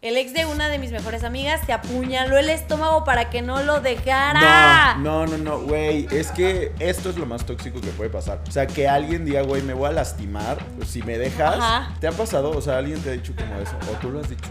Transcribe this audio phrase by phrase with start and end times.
[0.00, 3.64] El ex de una de mis mejores amigas se apuñaló el estómago para que no
[3.64, 4.94] lo dejara.
[5.00, 6.06] No, no, no, no, güey.
[6.12, 8.40] Es que esto es lo más tóxico que puede pasar.
[8.46, 11.56] O sea, que alguien diga, güey, me voy a lastimar pues, si me dejas.
[11.56, 11.96] Ajá.
[12.00, 12.50] ¿Te ha pasado?
[12.50, 13.72] O sea, alguien te ha dicho como eso.
[13.90, 14.50] ¿O tú lo has dicho?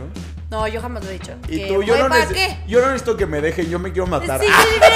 [0.49, 1.31] No, yo jamás lo he dicho.
[1.48, 2.58] Y Que, tú, yo no, ¿para qué?
[2.68, 4.42] yo no necesito que me dejen, yo me quiero matar.
[4.42, 4.90] Sí, sí, mira.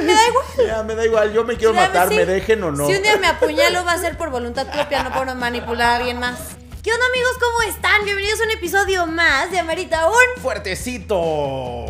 [0.00, 0.46] Me da igual.
[0.66, 2.14] ya, me da igual, yo me quiero matar, sí.
[2.14, 2.86] me dejen o no.
[2.86, 5.96] Si un día me apuñalo va a ser por voluntad propia, no por manipular a
[5.96, 6.56] alguien más.
[6.82, 7.32] ¿Qué onda amigos?
[7.38, 8.04] ¿Cómo están?
[8.06, 10.40] Bienvenidos a un episodio más de Amerita un...
[10.40, 11.84] ¡Fuertecito!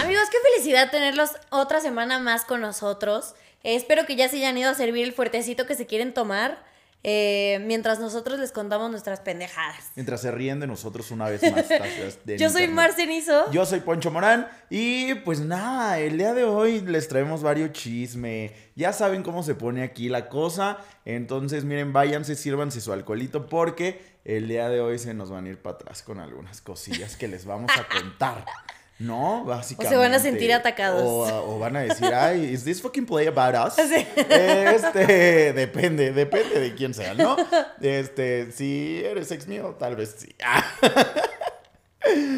[0.00, 3.34] Amigos, qué felicidad tenerlos otra semana más con nosotros.
[3.62, 6.64] Espero que ya se hayan ido a servir el fuertecito que se quieren tomar
[7.02, 9.92] eh, mientras nosotros les contamos nuestras pendejadas.
[9.94, 11.66] Mientras se ríen de nosotros una vez más.
[12.38, 12.66] Yo soy.
[12.68, 13.50] Marcenizo.
[13.52, 18.52] Yo soy Poncho Morán y pues nada, el día de hoy les traemos varios chisme.
[18.74, 20.78] Ya saben cómo se pone aquí la cosa.
[21.04, 25.50] Entonces, miren, váyanse, sírvanse su alcoholito porque el día de hoy se nos van a
[25.50, 28.44] ir para atrás con algunas cosillas que les vamos a contar.
[28.98, 29.44] ¿No?
[29.44, 29.96] Básicamente.
[29.96, 31.02] van a sentir atacados.
[31.02, 33.74] O, o van a decir, ay, ¿is this fucking play about us?
[33.86, 34.06] Sí.
[34.16, 37.36] Este, depende, depende de quién sea, ¿no?
[37.80, 40.34] Este, si eres ex mío, tal vez sí.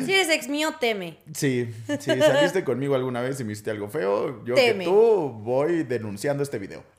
[0.04, 1.18] Si eres ex mío, teme.
[1.34, 4.84] Sí, si saliste conmigo alguna vez y me hiciste algo feo, yo Teme.
[4.84, 6.84] que tú voy denunciando este video.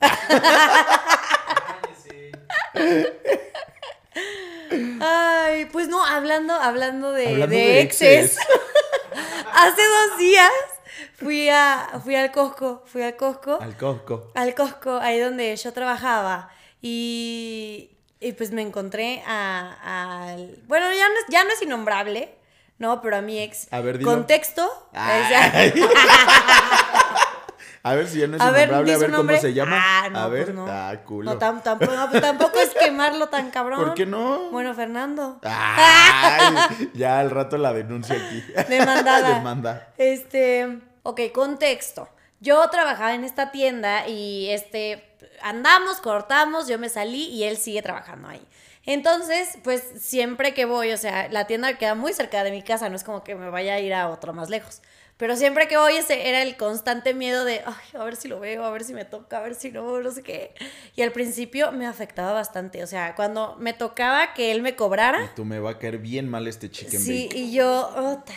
[2.74, 3.06] Ay,
[5.72, 8.32] pues no, hablando, hablando de, Hablando de de exes.
[8.36, 8.38] exes.
[9.52, 10.50] Hace dos días
[11.18, 14.30] fui a fui al Costco, fui al Costco, Al Costco.
[14.34, 16.50] al Costco, ahí donde yo trabajaba.
[16.82, 22.34] Y, y pues me encontré a, al- bueno, ya no, es, ya no es innombrable,
[22.78, 23.02] ¿no?
[23.02, 23.66] Pero a mi ex.
[23.72, 24.10] A ver, dilo.
[24.10, 24.88] Contexto.
[24.92, 25.72] Ay.
[27.82, 29.76] A ver si ya no es a ver, innombrable, a ver cómo se llama.
[29.80, 30.66] Ah, no, a ver, pues no.
[30.68, 31.32] ah, culo.
[31.32, 33.78] No, tam- no, pues tampoco es quemarlo tan cabrón.
[33.82, 34.50] ¿Por qué no?
[34.50, 35.38] Bueno, Fernando.
[35.42, 38.44] Ay, ya al rato la denuncio aquí.
[38.68, 39.28] Demandada.
[39.36, 39.88] Demanda.
[39.96, 42.08] Este, ok, contexto.
[42.40, 47.82] Yo trabajaba en esta tienda y este, andamos, cortamos, yo me salí y él sigue
[47.82, 48.46] trabajando ahí.
[48.86, 52.88] Entonces, pues siempre que voy, o sea, la tienda queda muy cerca de mi casa,
[52.88, 54.80] no es como que me vaya a ir a otro más lejos.
[55.20, 58.40] Pero siempre que voy, ese era el constante miedo de, ay, a ver si lo
[58.40, 60.54] veo, a ver si me toca, a ver si no, no sé qué.
[60.96, 65.22] Y al principio me afectaba bastante, o sea, cuando me tocaba que él me cobrara,
[65.22, 67.36] Y tú me va a caer bien mal este chicken Sí, bake.
[67.38, 68.32] y yo, ota,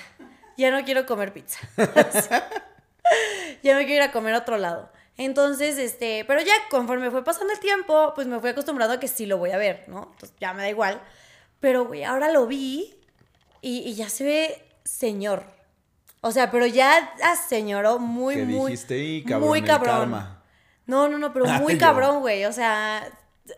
[0.57, 1.57] ya no quiero comer pizza.
[3.63, 4.91] ya me quiero ir a comer a otro lado.
[5.15, 9.07] Entonces, este, pero ya conforme fue pasando el tiempo, pues me fui acostumbrado a que
[9.07, 10.09] sí lo voy a ver, ¿no?
[10.11, 11.01] Entonces ya me da igual.
[11.61, 12.94] Pero, güey, ahora lo vi
[13.61, 15.52] y, y ya se ve señor.
[16.25, 17.11] O sea, pero ya
[17.50, 18.72] señoró muy, Que muy.
[18.72, 20.00] dijiste, y cabrón, muy cabrón.
[20.00, 20.41] karma.
[20.85, 22.45] No, no, no, pero Ay, muy cabrón, güey.
[22.45, 23.03] O sea,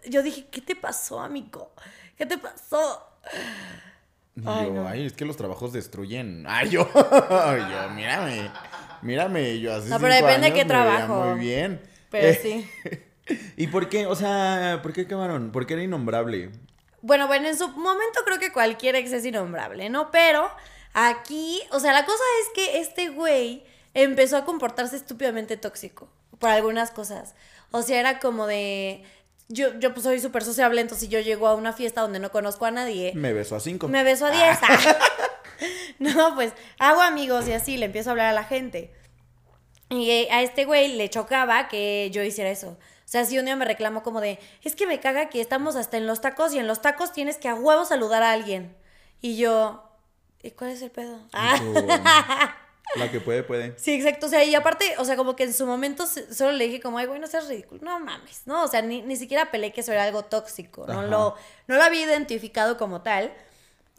[0.07, 1.71] yo dije, ¿qué te pasó, amigo?
[2.17, 3.07] ¿Qué te pasó?
[4.45, 4.87] Ay, yo, no.
[4.87, 6.45] ay, es que los trabajos destruyen.
[6.47, 8.49] Ay, yo, yo, mírame,
[9.03, 11.23] mírame, yo hace No, pero depende años qué trabajo.
[11.23, 11.79] Muy bien.
[12.09, 12.69] Pero Eh, sí.
[13.57, 14.07] ¿Y por qué?
[14.07, 15.51] O sea, ¿por qué acabaron?
[15.51, 16.49] ¿Por qué era innombrable?
[17.01, 20.09] Bueno, bueno, en su momento creo que cualquier ex es innombrable, ¿no?
[20.09, 20.49] Pero
[20.95, 23.63] aquí, o sea, la cosa es que este güey
[23.93, 27.35] empezó a comportarse estúpidamente tóxico por algunas cosas.
[27.71, 29.03] O sea, era como de...
[29.47, 32.31] Yo, yo pues soy súper sociable, entonces si yo llego a una fiesta donde no
[32.31, 33.87] conozco a nadie, Me besó a cinco.
[33.87, 34.57] me beso a 10.
[35.99, 38.91] no, pues hago amigos y así le empiezo a hablar a la gente.
[39.89, 42.69] Y a este güey le chocaba que yo hiciera eso.
[42.69, 45.75] O sea, si un día me reclamó como de, es que me caga que estamos
[45.75, 48.75] hasta en los tacos y en los tacos tienes que a huevo saludar a alguien.
[49.21, 49.84] Y yo,
[50.45, 51.19] ¿y cuál es el pedo?
[51.33, 51.59] Ah.
[52.95, 53.73] La que puede, puede.
[53.77, 54.27] Sí, exacto.
[54.27, 56.97] O sea, y aparte, o sea, como que en su momento solo le dije como,
[56.99, 57.81] ay, güey, no seas ridículo.
[57.83, 58.63] No mames, ¿no?
[58.63, 60.85] O sea, ni, ni siquiera peleé que eso era algo tóxico.
[60.87, 61.07] No Ajá.
[61.07, 61.35] lo,
[61.67, 63.33] no lo había identificado como tal.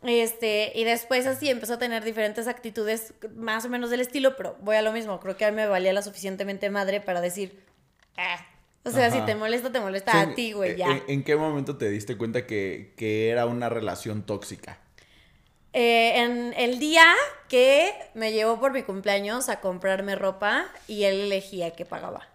[0.02, 4.56] Este, y después así empezó a tener diferentes actitudes más o menos del estilo, pero
[4.60, 5.18] voy a lo mismo.
[5.20, 7.60] Creo que a mí me valía la suficientemente madre para decir,
[8.16, 8.38] "Ah".
[8.84, 9.16] O sea, Ajá.
[9.18, 10.86] si te molesta, te molesta Sí, a ti, güey, ¿en- ya.
[10.86, 14.78] ¿en, en qué momento te diste cuenta que, que era una relación tóxica?
[15.78, 17.04] Eh, en el día
[17.50, 22.26] que me llevó por mi cumpleaños a comprarme ropa y él elegía qué pagaba.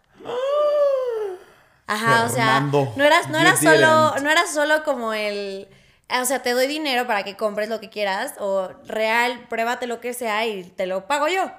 [1.88, 5.67] Ajá, o sea, no era, no era solo, no era solo como el,
[6.07, 9.99] o sea, te doy dinero para que compres lo que quieras o real, pruébate lo
[10.01, 11.51] que sea y te lo pago yo.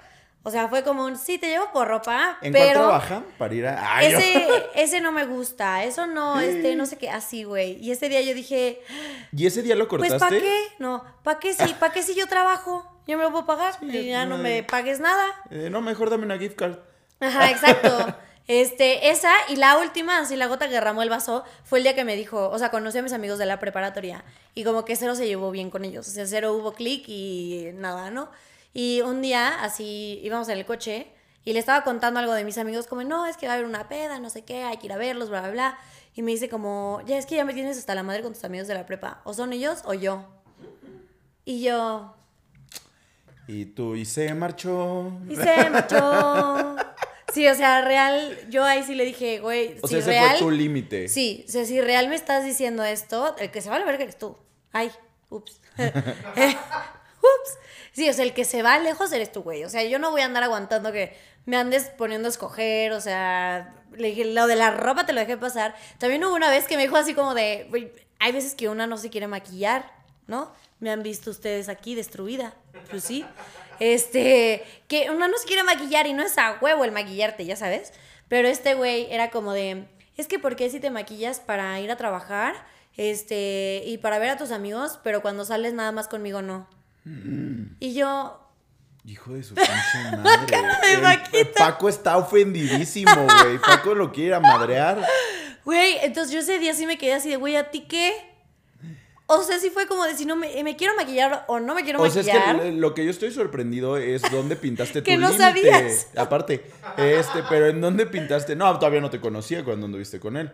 [0.45, 3.23] O sea, fue como un, sí, te llevo por ropa, ¿En pero trabaja?
[3.39, 3.97] Para ir a...
[3.97, 7.77] Ay, yo- ese, ese no me gusta, eso no, este, no sé qué, así, güey.
[7.81, 8.81] Y ese día yo dije,
[9.37, 10.19] ¿Y ese día lo pues, cortaste?
[10.19, 10.63] ¿para qué?
[10.79, 12.85] No, ¿para qué si, para qué si yo trabajo?
[13.07, 15.27] Yo me lo puedo pagar y ya no me pagues nada.
[15.51, 16.79] Eh, no, mejor dame una gift card.
[17.21, 18.15] Ajá, exacto.
[18.49, 21.95] Este, esa y la última, así la gota que derramó el vaso, fue el día
[21.95, 24.25] que me dijo, o sea, conocí a mis amigos de la preparatoria
[24.55, 27.71] y como que cero se llevó bien con ellos, o sea, cero hubo clic y
[27.75, 28.29] nada, ¿no?
[28.75, 31.09] Y un día, así, íbamos en el coche
[31.45, 33.67] y le estaba contando algo de mis amigos, como, no, es que va a haber
[33.69, 35.79] una peda, no sé qué, hay que ir a verlos, bla, bla, bla.
[36.15, 38.45] Y me dice como, ya es que ya me tienes hasta la madre con tus
[38.45, 40.25] amigos de la prepa, o son ellos o yo.
[41.45, 42.15] Y yo,
[43.49, 45.13] Y tú, y se marchó.
[45.29, 46.77] y se marchó.
[47.33, 50.31] Sí, o sea, real, yo ahí sí le dije, güey, O si sea, ese real.
[50.33, 51.09] fue tu límite.
[51.09, 53.87] Sí, o sea, si real me estás diciendo esto, el que se va a la
[53.87, 54.37] verga eres tú.
[54.71, 54.93] Ay,
[55.31, 55.59] ups.
[55.79, 57.59] Ups.
[57.93, 59.65] Sí, o sea, el que se va lejos eres tú, güey.
[59.65, 63.01] O sea, yo no voy a andar aguantando que me andes poniendo a escoger, o
[63.01, 65.75] sea, le dije, lo de la ropa te lo dejé pasar.
[65.99, 68.97] También hubo una vez que me dijo así como de, hay veces que una no
[68.97, 69.91] se quiere maquillar,
[70.27, 70.53] ¿no?
[70.81, 72.55] Me han visto ustedes aquí destruida.
[72.91, 73.25] Pues sí.
[73.79, 77.57] Este, que una no se quiere maquillar y no es a huevo el maquillarte, ya
[77.57, 77.93] sabes.
[78.29, 79.87] Pero este güey era como de,
[80.17, 82.55] es que ¿por qué si te maquillas para ir a trabajar?
[82.97, 86.69] Este, y para ver a tus amigos, pero cuando sales nada más conmigo no.
[87.05, 88.39] Y yo,
[89.05, 89.71] Hijo de su pinche
[90.23, 90.57] madre.
[90.89, 91.53] de vaquita.
[91.57, 93.59] Paco está ofendidísimo, güey.
[93.59, 95.05] Paco lo quiere ir a madrear.
[95.65, 98.13] güey, entonces yo ese día sí me quedé así de, güey, ¿a ti qué?
[99.27, 101.83] O sea, sí fue como de si no me, me quiero maquillar o no me
[101.85, 102.61] quiero O sea, es maquillar.
[102.63, 106.09] que lo que yo estoy sorprendido es dónde pintaste tu Que no sabías.
[106.17, 106.65] Aparte,
[106.99, 108.55] este, pero en dónde pintaste.
[108.57, 110.53] No, todavía no te conocía cuando anduviste con él.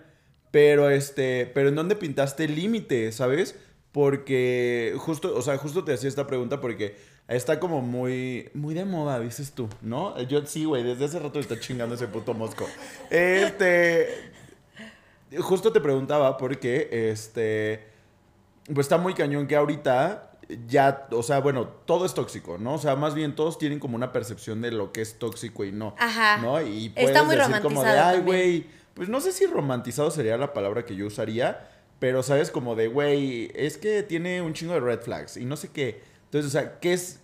[0.50, 3.56] Pero este, pero en dónde pintaste el límite, ¿sabes?
[3.93, 6.96] Porque justo, o sea, justo te hacía esta pregunta porque
[7.26, 10.20] está como muy, muy de moda, dices tú, ¿no?
[10.23, 12.67] Yo sí, güey, desde hace rato está chingando ese puto mosco.
[13.11, 14.31] Este,
[15.40, 17.87] justo te preguntaba porque, este,
[18.73, 20.29] pues está muy cañón que ahorita
[20.67, 22.75] ya, o sea, bueno, todo es tóxico, ¿no?
[22.75, 25.73] O sea, más bien todos tienen como una percepción de lo que es tóxico y
[25.73, 25.94] no.
[25.99, 26.38] Ajá.
[26.38, 26.61] ¿No?
[26.62, 28.25] Y Está puedes muy decir como de, ay, también".
[28.25, 32.76] güey, pues no sé si romantizado sería la palabra que yo usaría, pero sabes como
[32.76, 36.02] de, güey, es que tiene un chingo de red flags y no sé qué.
[36.24, 37.20] Entonces, o sea, ¿qué es,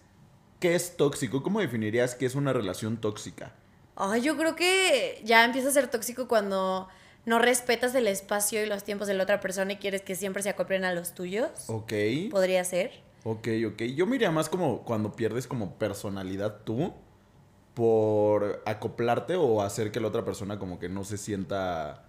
[0.60, 1.42] qué es tóxico?
[1.42, 3.52] ¿Cómo definirías qué es una relación tóxica?
[3.96, 6.88] Ay, yo creo que ya empieza a ser tóxico cuando
[7.26, 10.42] no respetas el espacio y los tiempos de la otra persona y quieres que siempre
[10.42, 11.50] se acoplen a los tuyos.
[11.68, 11.92] Ok.
[12.30, 13.02] Podría ser.
[13.22, 13.82] Ok, ok.
[13.94, 16.92] Yo miraría más como cuando pierdes como personalidad tú
[17.74, 22.04] por acoplarte o hacer que la otra persona como que no se sienta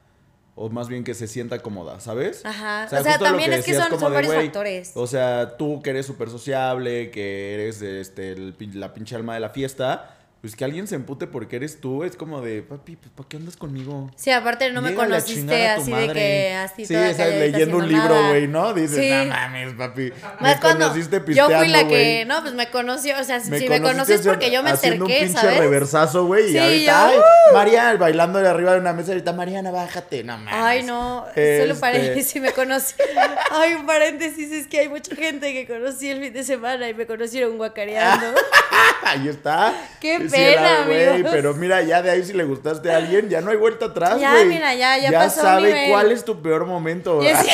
[0.56, 2.46] o más bien que se sienta cómoda, ¿sabes?
[2.46, 2.86] Ajá.
[2.86, 4.92] O sea, también es que son- como son de, varios factores.
[4.96, 9.42] O sea, tú que eres súper sociable, que eres este, el la pinche alma de
[9.42, 10.15] la fiesta,
[10.46, 13.38] pues que alguien se empute porque eres tú, es como de, papi, pues ¿para qué
[13.38, 14.12] andas conmigo?
[14.16, 18.48] Sí, aparte no me conociste así de que así Sí, toda leyendo un libro, güey,
[18.48, 18.72] ¿no?
[18.76, 19.10] Dices, Sí.
[19.10, 20.12] no mames, papi.
[20.40, 23.40] Más me cuando conociste yo pisteando, fui la que, no, pues me conoció, o sea,
[23.40, 25.58] si me conociste conocí es haciendo- porque yo me acerqué, un pinche ¿sabes?
[25.58, 26.50] reversazo, güey.
[26.50, 27.54] Sí, y ahorita, yo, ay, ¡uh!
[27.56, 30.54] Mariana, bailando de arriba de una mesa, ahorita, Mariana, bájate, no mames.
[30.56, 32.94] Ay, no, Este- solo paréntesis, me conocí.
[33.50, 36.94] Ay, un paréntesis, es que hay mucha gente que conocí el fin de semana y
[36.94, 38.28] me conocieron guacareando.
[39.04, 39.74] Ahí está.
[40.00, 41.24] Qué pena, güey.
[41.24, 44.20] Pero mira, ya de ahí si le gustaste a alguien, ya no hay vuelta atrás,
[44.20, 45.90] Ya, mira, ya- ya Ya pasó sabe nivel.
[45.92, 47.22] cuál es tu peor momento.
[47.24, 47.48] Y así,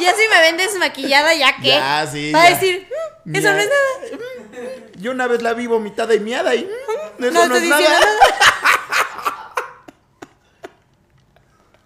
[0.00, 1.68] y así me ven desmaquillada, ¿ya qué?
[1.68, 2.54] Ya, sí, Va a ya.
[2.54, 2.88] decir,
[3.24, 3.52] "Mm, eso Ya.
[3.52, 4.18] no es nada.
[4.96, 6.64] Yo una vez la vi vomitada y miada y
[7.18, 7.80] mm, eso No es nada.
[7.80, 8.06] nada.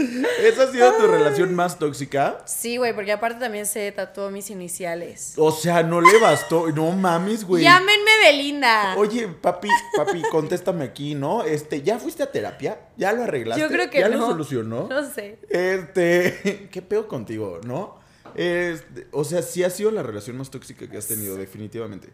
[0.42, 2.42] ¿Esa ha sido tu relación más tóxica?
[2.46, 5.34] Sí, güey, porque aparte también se tatuó mis iniciales.
[5.36, 6.70] O sea, no le bastó.
[6.72, 7.62] No mames, güey.
[7.62, 8.94] Llámenme Belinda.
[8.96, 11.44] Oye, papi, papi, contéstame aquí, ¿no?
[11.44, 12.80] Este, ¿ya fuiste a terapia?
[12.96, 13.60] ¿Ya lo arreglaste?
[13.60, 14.18] Yo creo que ¿Ya no.
[14.18, 14.88] lo solucionó?
[14.90, 15.38] No sé.
[15.48, 17.98] Este, ¿qué pedo contigo, no?
[18.34, 22.10] Este, o sea, sí ha sido la relación más tóxica que has tenido, definitivamente.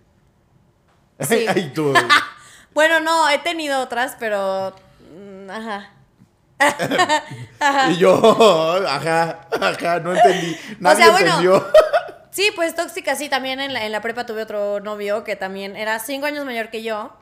[1.21, 1.47] Sí.
[1.49, 1.93] Ay, tú.
[2.75, 4.75] Bueno, no, he tenido otras, pero.
[5.15, 5.93] mm, Ajá.
[7.91, 10.57] Y yo, ajá, ajá, no entendí.
[10.81, 11.67] Nadie sea, bueno, entendió.
[12.31, 13.29] Sí, pues tóxica, sí.
[13.29, 16.71] También en la, en la prepa tuve otro novio que también era cinco años mayor
[16.71, 17.13] que yo.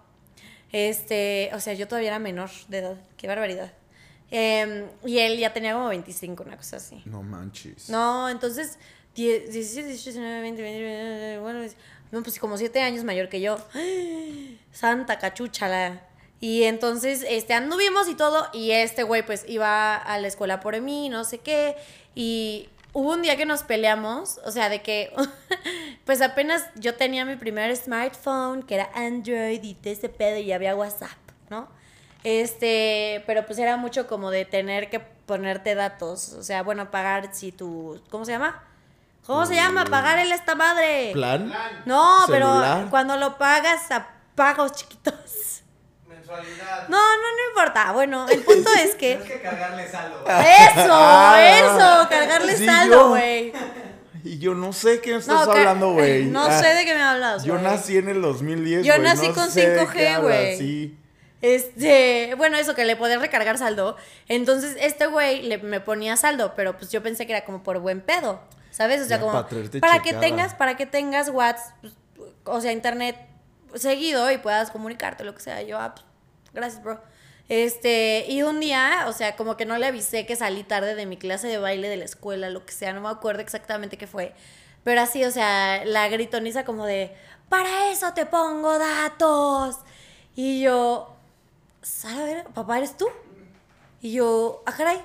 [0.72, 2.96] Este, o sea, yo todavía era menor de edad.
[3.16, 3.72] Qué barbaridad.
[4.30, 7.00] Em, y él ya tenía como 25, una cosa así.
[7.04, 7.88] No manches.
[7.90, 8.78] No, entonces,
[9.14, 11.76] 10, 17, 18, 19, 20, 20, 20, bueno, es-
[12.10, 13.58] no, pues como 7 años mayor que yo.
[14.72, 16.00] Santa cachuchala.
[16.44, 20.78] Y entonces, este, anduvimos y todo, y este güey, pues, iba a la escuela por
[20.82, 21.74] mí, no sé qué,
[22.14, 25.10] y hubo un día que nos peleamos, o sea, de que,
[26.04, 30.52] pues apenas yo tenía mi primer smartphone, que era Android, y de ese pedo, y
[30.52, 31.16] había WhatsApp,
[31.48, 31.66] ¿no?
[32.24, 37.30] Este, pero pues era mucho como de tener que ponerte datos, o sea, bueno, pagar
[37.32, 38.62] si tu, ¿cómo se llama?
[39.26, 39.86] ¿Cómo se llama?
[39.86, 41.12] Pagar el esta madre.
[41.14, 41.50] ¿Plan?
[41.86, 42.80] No, ¿Celular?
[42.80, 45.53] pero cuando lo pagas a pagos chiquitos.
[46.88, 47.92] No, no, no importa.
[47.92, 49.16] Bueno, el punto es que.
[49.16, 50.24] Tienes que cargarle saldo.
[50.26, 53.52] Eso, Ah, eso, cargarle sí, saldo, güey.
[54.26, 56.24] Y yo no sé qué estás No, ca- hablando, güey.
[56.24, 59.34] No Ah, sé de qué me hablas, Yo nací en el 2010, Yo nací no
[59.34, 60.56] con sé de 5G, qué hablas, güey.
[60.58, 60.98] Sí.
[61.42, 63.98] Este, bueno, eso que le podías recargar saldo.
[64.28, 67.78] Entonces, este güey le- me ponía saldo, pero pues yo pensé que era como por
[67.80, 68.40] buen pedo.
[68.70, 69.02] ¿Sabes?
[69.02, 69.46] O sea, Ya, como
[69.78, 71.76] para que tengas, para que tengas WhatsApp,
[72.16, 73.16] pues, o sea, internet
[73.74, 75.60] seguido y puedas comunicarte, lo que sea.
[75.62, 76.06] Yo, ah, pues,
[76.54, 77.00] gracias, bro.
[77.48, 81.04] Este, y un día, o sea, como que no le avisé que salí tarde de
[81.04, 84.06] mi clase de baile de la escuela, lo que sea, no me acuerdo exactamente qué
[84.06, 84.34] fue.
[84.82, 87.14] Pero así, o sea, la gritoniza como de,
[87.48, 89.76] para eso te pongo datos.
[90.36, 91.14] Y yo,
[92.16, 93.08] ver, papá, ¿eres tú?
[94.00, 95.00] Y yo, ah, caray.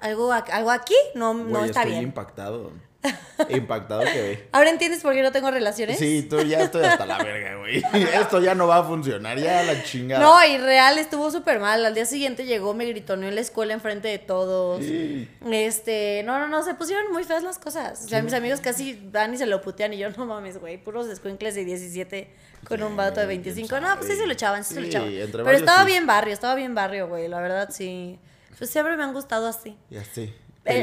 [0.00, 0.94] ¿Algo, algo aquí?
[1.14, 2.04] No, no está estoy bien.
[2.04, 2.72] impactado.
[3.48, 4.48] Impactado que ve.
[4.52, 5.98] ¿Ahora entiendes por qué no tengo relaciones?
[5.98, 7.82] Sí, tú ya estoy hasta la verga, güey.
[8.14, 10.22] Esto ya no va a funcionar, ya la chingada.
[10.22, 11.84] No, y real estuvo súper mal.
[11.84, 14.84] Al día siguiente llegó, me gritoneó en la escuela enfrente de todos.
[14.84, 15.28] Sí.
[15.50, 18.04] Este, no, no, no, se pusieron muy feas las cosas.
[18.04, 20.78] O sea, mis amigos casi van y se lo putean y yo, no mames, güey,
[20.78, 22.30] puros descuincles de 17
[22.66, 23.68] con un vato de Güey, 25.
[23.68, 25.10] quién No, pues sí se lo echaban, sí, se lo echaban.
[25.30, 28.18] Pero estaba bien barrio, estaba bien barrio, güey, la verdad sí.
[28.56, 29.76] Pues siempre me han gustado así.
[29.90, 30.22] Ya sé.
[30.64, 30.80] Eh,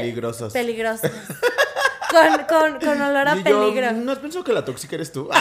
[0.52, 0.52] Peligrosos.
[2.12, 3.92] con, con, con olor a Y yo, peligro.
[3.92, 5.28] ¿no has pensado que la tóxica eres tú?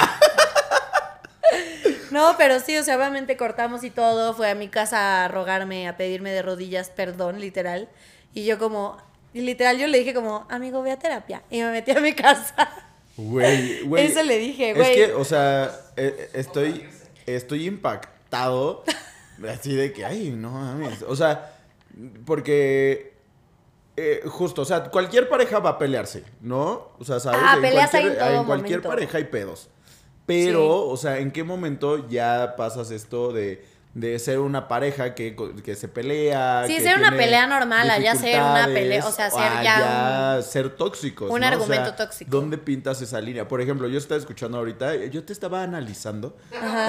[2.12, 4.34] No, pero sí, o sea, obviamente cortamos y todo.
[4.34, 7.88] Fue a mi casa a rogarme, a pedirme de rodillas perdón, literal.
[8.34, 8.98] Y yo como,
[9.34, 11.42] literal yo le dije como, amigo, ve a terapia.
[11.50, 12.70] Y me metí a mi casa.
[13.16, 14.06] Güey, güey.
[14.08, 14.96] Eso le dije, Es güey.
[14.96, 16.86] que, o sea, eh, estoy,
[17.26, 18.84] estoy impactado.
[19.50, 21.04] Así de que, ay, no mames.
[21.04, 21.54] O sea,
[22.26, 23.11] porque.
[23.98, 26.92] Eh, justo, o sea, cualquier pareja va a pelearse, ¿no?
[26.98, 27.42] O sea, ¿sabes?
[27.44, 28.90] Ah, peleas en cualquier, todo en cualquier momento.
[28.90, 29.70] pareja hay pedos.
[30.26, 35.36] Pero, o sea, ¿en qué momento ya pasas esto de, de ser una pareja que,
[35.64, 36.64] que se pelea?
[36.66, 40.70] Sí, que ser una pelea normal, ya ser una pelea, o sea, ser ya ser
[40.70, 41.30] tóxicos.
[41.30, 41.48] un ¿no?
[41.48, 42.32] O sea, argumento tóxico.
[42.32, 43.48] ¿Dónde pintas esa línea?
[43.48, 46.38] Por ejemplo, yo estaba escuchando ahorita, yo te estaba analizando.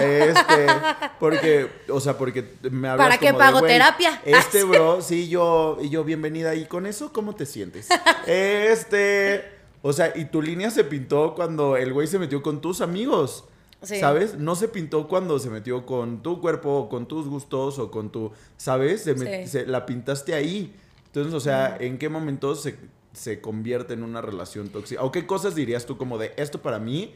[0.01, 0.67] Este,
[1.19, 4.21] porque, o sea, porque me hablas ¿Para qué pago terapia?
[4.25, 6.55] Este Ah, bro, sí, yo, y yo, bienvenida.
[6.55, 7.89] ¿Y con eso cómo te sientes?
[8.27, 9.45] Este,
[9.83, 13.45] o sea, y tu línea se pintó cuando el güey se metió con tus amigos.
[13.83, 13.99] Sí.
[13.99, 14.37] ¿Sabes?
[14.39, 18.11] No se pintó cuando se metió con tu cuerpo, o con tus gustos, o con
[18.13, 18.31] tu.
[18.57, 19.03] ¿Sabes?
[19.05, 19.51] Se met- Sí.
[19.51, 20.75] se- la pintaste ahí.
[21.07, 22.77] Entonces, o sea, ¿en qué momento se,
[23.13, 25.03] se convierte en una relación tóxica?
[25.03, 27.13] ¿O qué cosas dirías tú como de esto para mí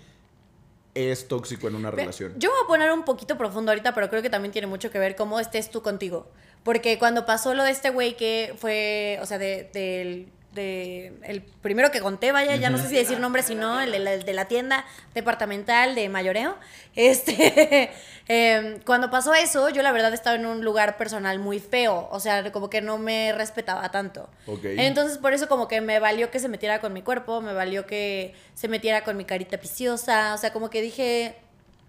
[0.94, 2.34] es tóxico en una relación?
[2.38, 4.98] Yo voy a poner un poquito profundo ahorita, pero creo que también tiene mucho que
[4.98, 6.26] ver cómo estés tú contigo.
[6.62, 11.42] Porque cuando pasó lo de este güey que fue, o sea, de, del- de- el
[11.42, 14.24] primero que conté, vaya, ya no sé si decir nombre, sino el de la, el
[14.24, 14.84] de la tienda
[15.14, 16.56] departamental de mayoreo.
[16.96, 17.90] Este,
[18.26, 22.18] em, cuando pasó eso, yo la verdad estaba en un lugar personal muy feo, o
[22.20, 24.30] sea, como que no me respetaba tanto.
[24.46, 24.64] Ok.
[24.64, 27.86] Entonces, por eso como que me valió que se metiera con mi cuerpo, me valió
[27.86, 31.36] que se metiera con mi carita viciosa, o sea, como que dije,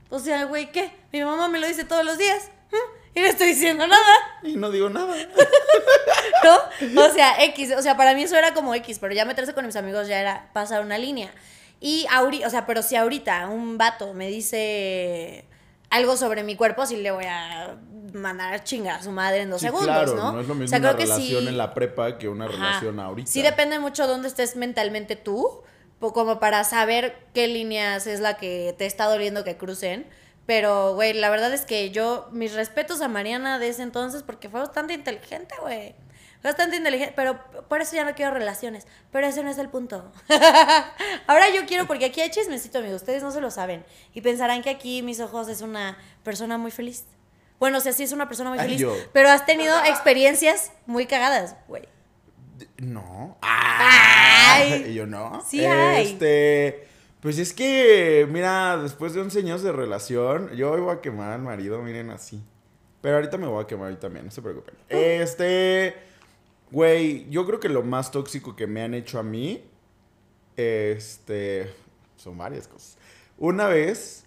[0.09, 0.91] o sea, güey, ¿qué?
[1.13, 2.75] Mi mamá me lo dice todos los días ¿eh?
[3.17, 5.15] Y no estoy diciendo nada, Y no digo nada.
[6.43, 7.01] ¿no?
[7.05, 9.65] O sea, X, o sea, para mí eso era como X, pero ya meterse con
[9.65, 11.31] mis amigos ya era pasar una línea.
[11.79, 15.45] Y ahorita, o sea, pero si ahorita un vato me dice
[15.89, 17.77] algo sobre mi cuerpo, sí le voy a
[18.13, 20.31] mandar a chingar a su madre en dos Sí, segundos, claro, ¿no?
[20.33, 22.27] no es lo O mismo sea, una creo que relación sí- en la prepa que
[22.29, 22.53] una Ajá.
[22.53, 23.29] relación ahorita.
[23.31, 25.61] Sí depende mucho dónde estés mentalmente tú,
[25.99, 30.07] como para saber qué líneas es la que te está doliendo que crucen.
[30.47, 34.49] Pero, güey, la verdad es que yo, mis respetos a Mariana de ese entonces, porque
[34.49, 35.93] fue bastante inteligente, güey.
[36.41, 37.37] Fue bastante inteligente, pero
[37.67, 38.87] por eso ya no quiero relaciones.
[39.11, 40.09] Pero ese no es el punto.
[41.27, 43.01] Ahora yo quiero, porque aquí hay chismecito, amigos.
[43.01, 43.85] Ustedes no se lo saben.
[44.13, 47.05] Y pensarán que aquí mis ojos es una persona muy feliz.
[47.59, 48.79] Bueno, o sea, sí es una persona muy Ay, feliz.
[48.79, 48.95] yo.
[49.11, 51.89] Pero has tenido experiencias muy cagadas, güey.
[52.77, 53.37] No.
[53.41, 54.85] Ay.
[54.91, 55.43] Y yo no.
[55.45, 56.13] Sí hay.
[56.13, 56.86] Este.
[57.21, 61.31] Pues es que, mira, después de 11 años de relación, yo hoy voy a quemar
[61.31, 62.41] al marido, miren así.
[63.01, 64.75] Pero ahorita me voy a quemar hoy también, no se preocupen.
[64.89, 65.95] Este.
[66.71, 69.63] Güey, yo creo que lo más tóxico que me han hecho a mí.
[70.55, 71.73] Este.
[72.17, 72.97] Son varias cosas.
[73.37, 74.25] Una vez,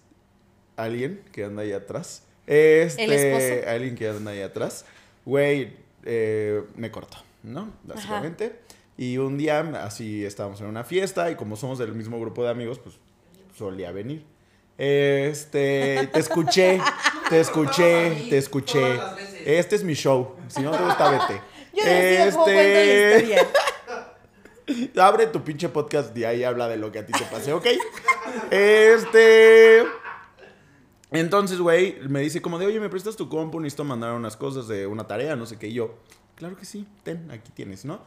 [0.75, 2.23] alguien que anda ahí atrás.
[2.47, 3.69] Este, ¿El esposo?
[3.69, 4.85] Alguien que anda ahí atrás.
[5.25, 7.71] Güey, eh, me cortó, ¿no?
[7.83, 8.59] Básicamente.
[8.97, 12.49] Y un día, así estábamos en una fiesta y como somos del mismo grupo de
[12.49, 12.95] amigos, pues
[13.55, 14.25] solía venir.
[14.77, 16.81] Este, te escuché,
[17.29, 18.99] te escuché, te escuché.
[19.45, 20.35] Este es mi show.
[20.47, 21.41] Si no te gusta, vete.
[21.73, 23.37] Yo Este.
[24.99, 27.67] Abre tu pinche podcast y ahí habla de lo que a ti te pase, ¿ok?
[28.49, 29.83] Este.
[31.11, 33.59] Entonces, güey, me dice como de, oye, ¿me prestas tu compu?
[33.59, 35.67] Necesito mandar unas cosas de una tarea, no sé qué.
[35.67, 35.95] Y yo,
[36.35, 38.01] claro que sí, ten, aquí tienes, ¿no?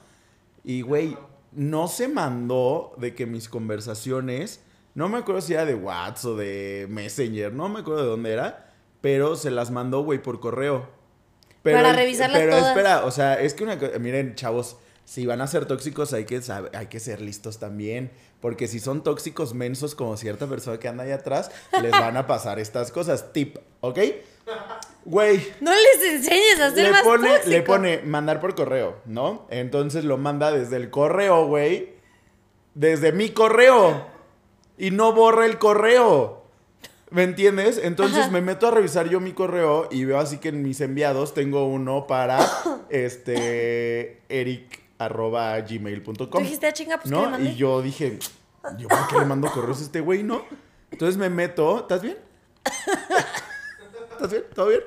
[0.64, 1.16] Y, güey,
[1.52, 4.60] no se mandó de que mis conversaciones,
[4.94, 8.32] no me acuerdo si era de WhatsApp o de Messenger, no me acuerdo de dónde
[8.32, 10.88] era, pero se las mandó, güey, por correo.
[11.62, 12.68] Pero, Para revisarlas Pero todas.
[12.68, 16.24] espera, o sea, es que una cosa, miren, chavos, si van a ser tóxicos hay
[16.24, 16.40] que,
[16.74, 18.10] hay que ser listos también.
[18.40, 22.26] Porque si son tóxicos mensos como cierta persona que anda ahí atrás, les van a
[22.26, 23.32] pasar estas cosas.
[23.32, 23.98] Tip, ¿ok?
[25.06, 27.50] Güey, No les enseñes a ser le más pone, tóxico.
[27.50, 29.46] le pone mandar por correo, ¿no?
[29.50, 31.94] Entonces lo manda desde el correo, güey.
[32.74, 34.06] Desde mi correo.
[34.78, 36.42] Y no borra el correo.
[37.10, 37.78] ¿Me entiendes?
[37.82, 38.30] Entonces Ajá.
[38.30, 41.66] me meto a revisar yo mi correo y veo así que en mis enviados tengo
[41.68, 42.38] uno para
[42.88, 46.42] este eric arroba gmail.com.
[46.42, 47.40] Dijiste, ah, chinga, pues, ¿qué le ¿No?
[47.40, 48.18] Y yo dije,
[48.78, 50.42] ¿yo por qué le mando correos a este güey, no?
[50.90, 52.16] Entonces me meto, ¿estás bien?
[54.14, 54.44] ¿Estás bien?
[54.54, 54.80] ¿Todo bien?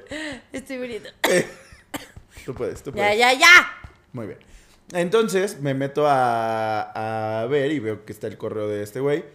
[0.54, 1.10] Estoy bonito.
[2.46, 3.18] Tú puedes, tú puedes.
[3.18, 3.72] Ya, ya, ya.
[4.14, 4.40] Muy bien.
[4.94, 9.26] Entonces me meto a, a ver y veo que está el correo de este güey.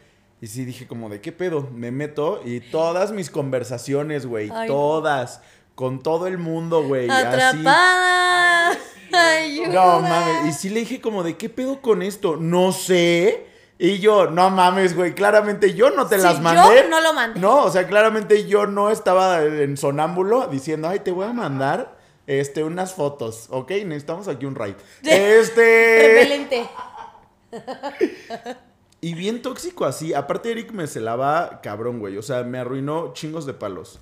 [0.40, 1.68] Y sí dije como de qué pedo.
[1.74, 4.48] Me meto y todas mis conversaciones, güey.
[4.50, 4.66] Ay.
[4.66, 5.42] Todas.
[5.74, 7.08] Con todo el mundo, güey.
[7.10, 7.26] así.
[7.26, 8.78] Atrapada.
[9.12, 9.68] Ayuda.
[9.72, 10.46] No mames.
[10.48, 12.36] Y sí le dije como de qué pedo con esto.
[12.36, 13.46] No sé.
[13.84, 15.12] Y yo, no mames, güey.
[15.12, 16.86] Claramente yo no te Sí, las yo mandé.
[16.88, 17.40] no lo mandé.
[17.40, 21.96] No, o sea, claramente yo no estaba en sonámbulo diciendo, ay, te voy a mandar
[22.28, 23.48] este, unas fotos.
[23.50, 24.74] Ok, necesitamos aquí un raid.
[25.02, 26.14] Este.
[26.20, 26.68] Repelente.
[29.04, 30.14] Y bien tóxico así.
[30.14, 32.16] Aparte, Eric me celaba cabrón, güey.
[32.18, 33.98] O sea, me arruinó chingos de palos.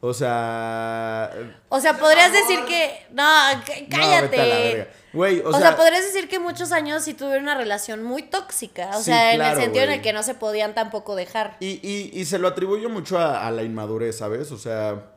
[0.00, 1.32] O sea.
[1.68, 3.06] O sea, podrías decir que.
[3.10, 3.24] No,
[3.66, 4.88] c- no, vete a la verga.
[5.16, 5.60] Güey, o, O, sea.
[5.60, 8.90] sea, podrías decir que muchos años sí tuvieron una relación muy tóxica.
[8.94, 11.56] O Sí, sea, en claro, el sentido en el que no se podían tampoco dejar.
[11.60, 14.52] Y, y, y se lo atribuyo mucho a, a la inmadurez, ¿sabes?
[14.52, 15.12] O sea,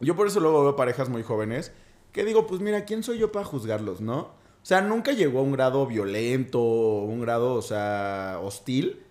[0.00, 1.72] yo por eso luego veo parejas muy jóvenes
[2.12, 4.18] que digo, pues mira, ¿quién soy yo para juzgarlos, no?
[4.18, 9.02] O sea, nunca llegó a un grado violento, un grado, o sea, hostil,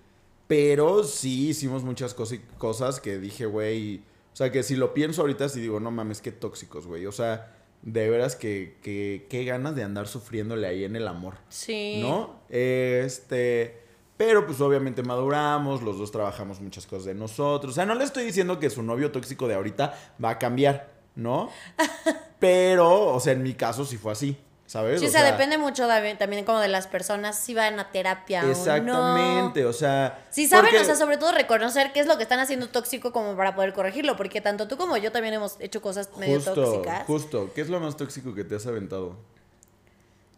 [0.48, 2.14] pero sí hicimos muchas
[2.58, 3.98] cosas que dije, güey,
[4.34, 7.06] o sea, que si lo pienso ahorita, sí digo, no mames, qué tóxicos, güey.
[7.06, 11.36] O sea, de veras que, que, qué ganas de andar sufriéndole ahí en el amor.
[11.50, 12.00] Sí.
[12.02, 12.40] ¿no?
[12.50, 13.84] Este,
[14.18, 17.74] pero pues obviamente maduramos, los dos trabajamos muchas cosas de nosotros.
[17.74, 19.94] O sea, no le estoy diciendo que su novio tóxico de ahorita
[20.24, 21.50] va a cambiar, ¿no?
[22.40, 24.38] Pero, o sea, en mi caso sí fue así,
[24.74, 25.00] ¿sabes?
[25.00, 28.42] Sí, o sea, depende mucho también, también como de las personas si van a terapia
[28.42, 28.50] o no.
[28.52, 30.26] Exactamente, o sea.
[30.32, 33.14] Sí saben, porque- o sea, sobre todo reconocer qué es lo que están haciendo tóxico
[33.14, 37.06] como para poder corregirlo, porque tanto tú como yo también hemos hecho cosas medio tóxicas.
[37.06, 37.52] justo.
[37.54, 39.16] ¿Qué es lo más tóxico que te has aventado?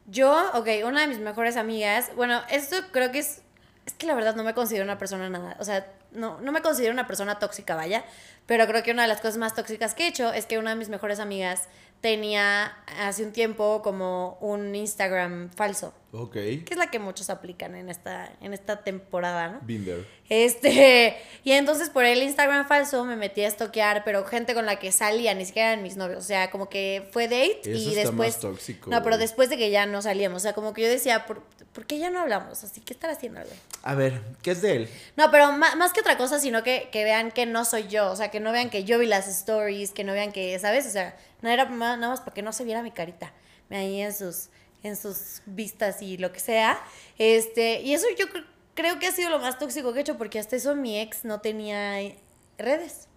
[0.08, 3.42] Yo, ok, una de mis mejores amigas, bueno, esto creo que es,
[3.86, 6.62] es que la verdad no me considero una persona nada, o sea, no, no me
[6.62, 8.04] considero una persona tóxica, vaya,
[8.46, 10.72] pero creo que una de las cosas más tóxicas que he hecho es que una
[10.72, 11.64] de mis mejores amigas
[12.02, 16.34] tenía hace un tiempo como un Instagram falso, Ok.
[16.34, 19.60] que es la que muchos aplican en esta, en esta temporada, ¿no?
[19.62, 20.06] Binder.
[20.30, 24.78] Este, y entonces por el Instagram falso me metí a estoquear, pero gente con la
[24.78, 26.20] que salía, ni siquiera eran mis novios.
[26.20, 28.34] O sea, como que fue date Eso y está después.
[28.36, 30.38] más tóxico, no, pero después de que ya no salíamos.
[30.38, 31.42] O sea, como que yo decía, ¿por,
[31.74, 32.64] ¿por qué ya no hablamos?
[32.64, 33.40] Así que estar haciendo.
[33.84, 34.90] A ver, ¿qué es de él?
[35.16, 38.12] No, pero ma- más, que otra cosa, sino que, que vean que no soy yo.
[38.12, 40.86] O sea, que no vean que yo vi las stories, que no vean que, ¿sabes?
[40.86, 43.34] O sea, no era nada más para que no se viera mi carita.
[43.72, 44.50] Ahí en sus,
[44.84, 46.80] en sus vistas y lo que sea.
[47.18, 50.18] Este, y eso yo cre- creo que ha sido lo más tóxico que he hecho,
[50.18, 52.18] porque hasta eso mi ex no tenía eh,
[52.60, 53.08] redes.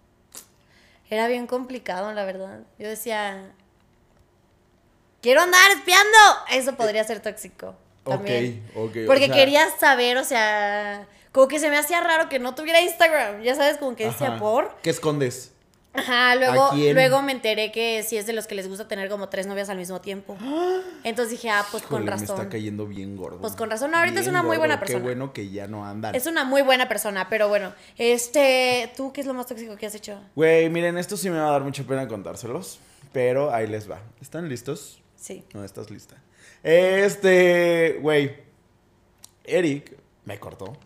[1.10, 2.60] Era bien complicado, la verdad.
[2.78, 3.52] Yo decía,
[5.22, 6.18] quiero andar espiando.
[6.50, 7.74] Eso podría ser tóxico.
[8.04, 8.62] También.
[8.74, 8.96] Ok, ok.
[9.04, 12.54] o Porque sea, quería saber, o sea, como que se me hacía raro que no
[12.54, 14.38] tuviera Instagram, ya sabes, como que decía ajá.
[14.38, 14.76] por.
[14.82, 15.52] ¿Qué escondes?
[15.94, 19.28] Ajá, luego, luego me enteré que sí es de los que les gusta tener como
[19.28, 20.36] tres novias al mismo tiempo.
[21.04, 22.48] Entonces dije, ah, pues con Híjole, Me está razón.
[22.50, 23.40] cayendo bien gordo.
[23.40, 25.00] Pues con razón, ahorita es una muy buena persona.
[25.00, 26.14] Qué bueno que ya no andan.
[26.14, 29.86] Es una muy buena persona, pero bueno, este, ¿tú qué es lo más tóxico que
[29.86, 30.20] has hecho?
[30.36, 32.78] Güey, miren, esto sí me va a dar mucha pena contárselos,
[33.12, 34.00] pero ahí les va.
[34.20, 35.00] ¿Están listos?
[35.16, 35.44] Sí.
[35.52, 36.16] No, estás lista.
[36.62, 38.36] Este, güey,
[39.44, 40.76] Eric me cortó.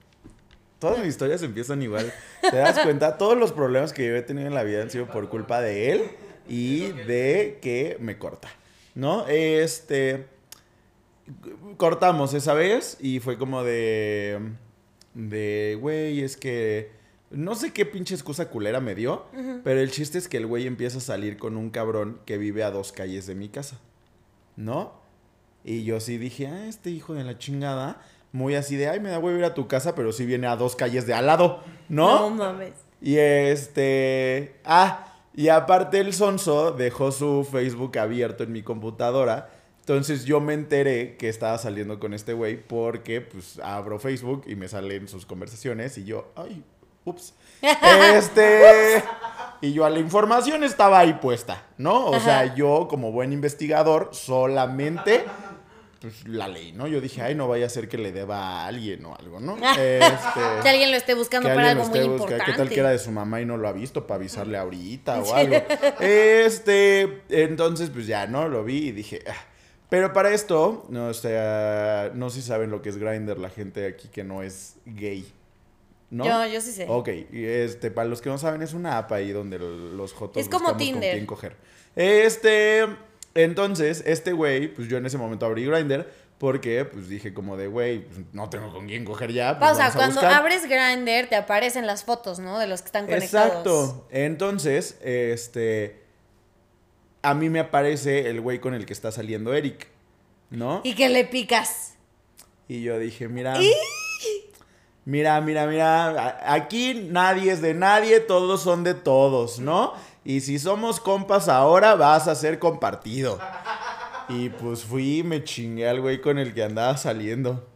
[0.82, 2.12] Todas mis historias empiezan igual.
[2.40, 3.16] ¿Te das cuenta?
[3.16, 5.92] Todos los problemas que yo he tenido en la vida han sido por culpa de
[5.92, 6.10] él
[6.48, 8.48] y de que me corta.
[8.96, 9.24] ¿No?
[9.28, 10.26] Este.
[11.76, 14.40] Cortamos esa vez y fue como de.
[15.14, 16.90] De, güey, es que.
[17.30, 19.26] No sé qué pinche excusa culera me dio,
[19.62, 22.64] pero el chiste es que el güey empieza a salir con un cabrón que vive
[22.64, 23.78] a dos calles de mi casa.
[24.56, 24.94] ¿No?
[25.62, 29.10] Y yo sí dije, ah, este hijo de la chingada, muy así de, ay, me
[29.10, 31.60] da huevo ir a tu casa, pero sí viene a dos calles de al lado,
[31.88, 32.30] ¿no?
[32.30, 32.72] mames.
[33.00, 34.54] Y este.
[34.64, 39.50] Ah, y aparte el Sonso dejó su Facebook abierto en mi computadora.
[39.80, 44.54] Entonces yo me enteré que estaba saliendo con este güey porque pues abro Facebook y
[44.54, 46.62] me salen sus conversaciones y yo, ay,
[47.04, 47.34] ups.
[48.14, 49.02] Este.
[49.60, 52.06] Y yo a la información estaba ahí puesta, ¿no?
[52.06, 55.24] O sea, yo como buen investigador solamente
[56.02, 56.86] pues la leí, ¿no?
[56.88, 59.56] Yo dije, ay, no vaya a ser que le deba a alguien o algo, ¿no?
[59.74, 62.44] Que Este, alguien lo esté buscando que para algo muy importante.
[62.44, 65.22] ¿Qué tal que era de su mamá y no lo ha visto para avisarle ahorita
[65.22, 65.56] o algo?
[66.00, 68.48] Este, entonces, pues ya, ¿no?
[68.48, 69.46] Lo vi y dije, ah.
[69.88, 73.50] Pero para esto, no, o sea, no sé si saben lo que es Grindr, la
[73.50, 75.30] gente aquí que no es gay.
[76.10, 76.24] ¿No?
[76.24, 76.86] Yo, yo sí sé.
[76.88, 80.48] Ok, este, para los que no saben, es una app ahí donde los jotos Es
[80.48, 81.10] como Tinder.
[81.10, 81.56] con quién coger.
[81.94, 82.86] Este,
[83.34, 86.06] entonces, este güey, pues yo en ese momento abrí Grindr
[86.38, 89.74] porque, pues dije como de, güey, pues, no tengo con quién coger ya, pues o
[89.76, 90.32] sea, vamos a cuando buscar.
[90.40, 92.58] abres Grindr te aparecen las fotos, ¿no?
[92.58, 93.50] De los que están conectados.
[93.52, 94.06] Exacto.
[94.10, 96.02] Entonces, este,
[97.22, 99.86] a mí me aparece el güey con el que está saliendo Eric,
[100.50, 100.80] ¿no?
[100.82, 101.94] Y que le picas.
[102.66, 103.54] Y yo dije, mira.
[105.04, 106.06] Mira, mira, mira.
[106.10, 109.94] a- Aquí nadie es de nadie, todos son de todos, ¿no?
[110.24, 113.38] Y si somos compas ahora, vas a ser compartido.
[114.28, 117.68] Y pues fui y me chingué al güey con el que andaba saliendo.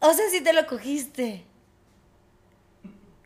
[0.00, 1.44] O sea, si te lo cogiste.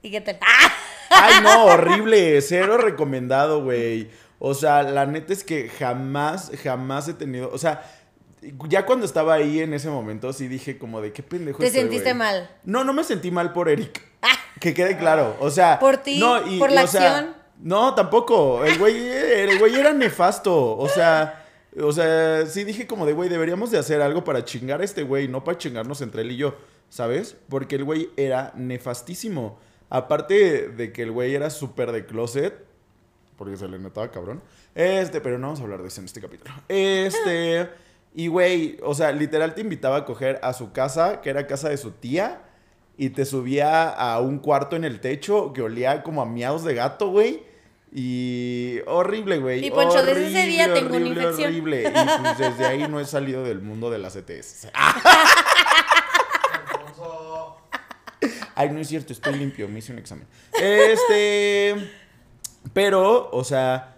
[0.03, 0.39] ¿Y qué tal?
[0.43, 0.73] ¡Ah!
[1.11, 2.41] Ay, no, horrible.
[2.43, 4.11] Cero recomendado, güey.
[4.39, 7.51] O sea, la neta es que jamás, jamás he tenido.
[7.53, 7.83] O sea,
[8.69, 11.83] ya cuando estaba ahí en ese momento, sí dije como de qué pendejo ¿Te estoy,
[11.83, 12.19] sentiste güey".
[12.19, 12.51] mal?
[12.65, 14.03] No, no me sentí mal por Eric.
[14.61, 15.37] Que quede claro.
[15.41, 15.79] O sea.
[15.79, 16.19] ¿Por ti?
[16.19, 17.35] No, y- ¿Por la o sea, acción?
[17.65, 18.63] No, tampoco.
[18.63, 20.77] El güey, el güey era nefasto.
[20.77, 21.41] O sea.
[21.83, 25.03] O sea, sí dije como de, güey, deberíamos de hacer algo para chingar a este
[25.03, 26.55] güey, no para chingarnos entre él y yo,
[26.89, 27.37] ¿sabes?
[27.49, 29.59] Porque el güey era nefastísimo.
[29.91, 32.55] Aparte de que el güey era súper de closet,
[33.37, 34.41] porque se le notaba cabrón.
[34.77, 36.55] Este, pero no vamos a hablar de eso en este capítulo.
[36.69, 37.69] Este,
[38.15, 41.71] y güey, o sea, literal te invitaba a coger a su casa, que era casa
[41.71, 42.43] de su tía,
[42.97, 46.75] y te subía a un cuarto en el techo que olía como a miados de
[46.75, 47.54] gato, güey.
[47.97, 49.65] Y horrible, güey.
[49.65, 51.51] Y, Poncho, desde ese Horrible, día tengo una horrible, infección.
[51.51, 51.83] Horrible.
[51.83, 54.67] Y pues desde ahí no he salido del mundo de las ETS.
[58.57, 60.27] Ay, no es cierto, estoy limpio, me hice un examen.
[60.61, 61.75] Este.
[62.73, 63.91] Pero, o sea.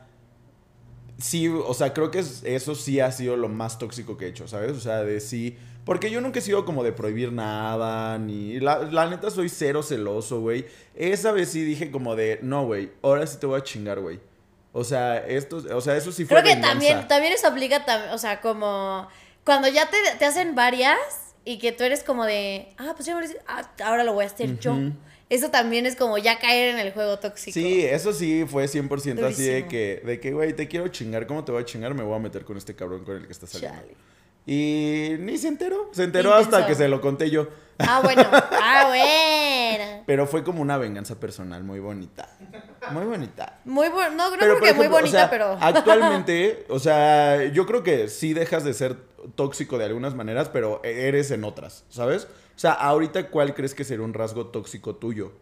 [1.18, 4.28] Sí, o sea, creo que es- eso sí ha sido lo más tóxico que he
[4.28, 4.72] hecho, ¿sabes?
[4.72, 5.56] O sea, de sí.
[5.86, 8.58] Porque yo nunca he sido como de prohibir nada, ni.
[8.58, 10.66] La, la neta soy cero celoso, güey.
[10.96, 14.18] Esa vez sí dije como de, no, güey, ahora sí te voy a chingar, güey.
[14.72, 16.72] O sea, esto, o sea, eso sí fue Creo que venganza.
[16.72, 19.06] también, también eso aplica, o sea, como
[19.44, 20.98] cuando ya te, te hacen varias
[21.44, 24.58] y que tú eres como de, ah, pues ya ah, ahora lo voy a hacer
[24.58, 24.76] yo.
[25.30, 27.54] Eso también es como ya caer en el juego tóxico.
[27.54, 29.68] Sí, eso sí fue 100% así de Durísimo.
[29.68, 31.94] que, de que, güey, te quiero chingar, ¿cómo te voy a chingar?
[31.94, 33.78] Me voy a meter con este cabrón con el que estás saliendo.
[33.78, 34.15] Chale.
[34.46, 37.48] Y ni se enteró, se enteró hasta que se lo conté yo.
[37.78, 40.02] Ah, bueno, ah, bueno.
[40.06, 42.28] Pero fue como una venganza personal muy bonita.
[42.92, 43.58] Muy bonita.
[43.64, 45.58] Muy bueno, no, Pero, creo por que muy ejemplo, o bonita, sea, pero...
[45.60, 48.96] Actualmente, o sea, yo creo que sí dejas de ser
[49.34, 52.24] tóxico de algunas maneras, pero eres en otras, ¿sabes?
[52.24, 55.32] O sea, ahorita, ¿cuál crees que sería un rasgo tóxico tuyo?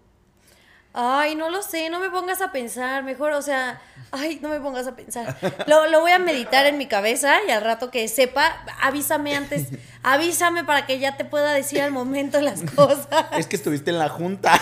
[0.97, 4.61] Ay, no lo sé, no me pongas a pensar, mejor, o sea, ay, no me
[4.61, 5.37] pongas a pensar.
[5.67, 9.71] Lo, lo voy a meditar en mi cabeza y al rato que sepa, avísame antes,
[10.05, 13.09] avísame para que ya te pueda decir al momento las cosas.
[13.37, 14.55] Es que estuviste en la junta.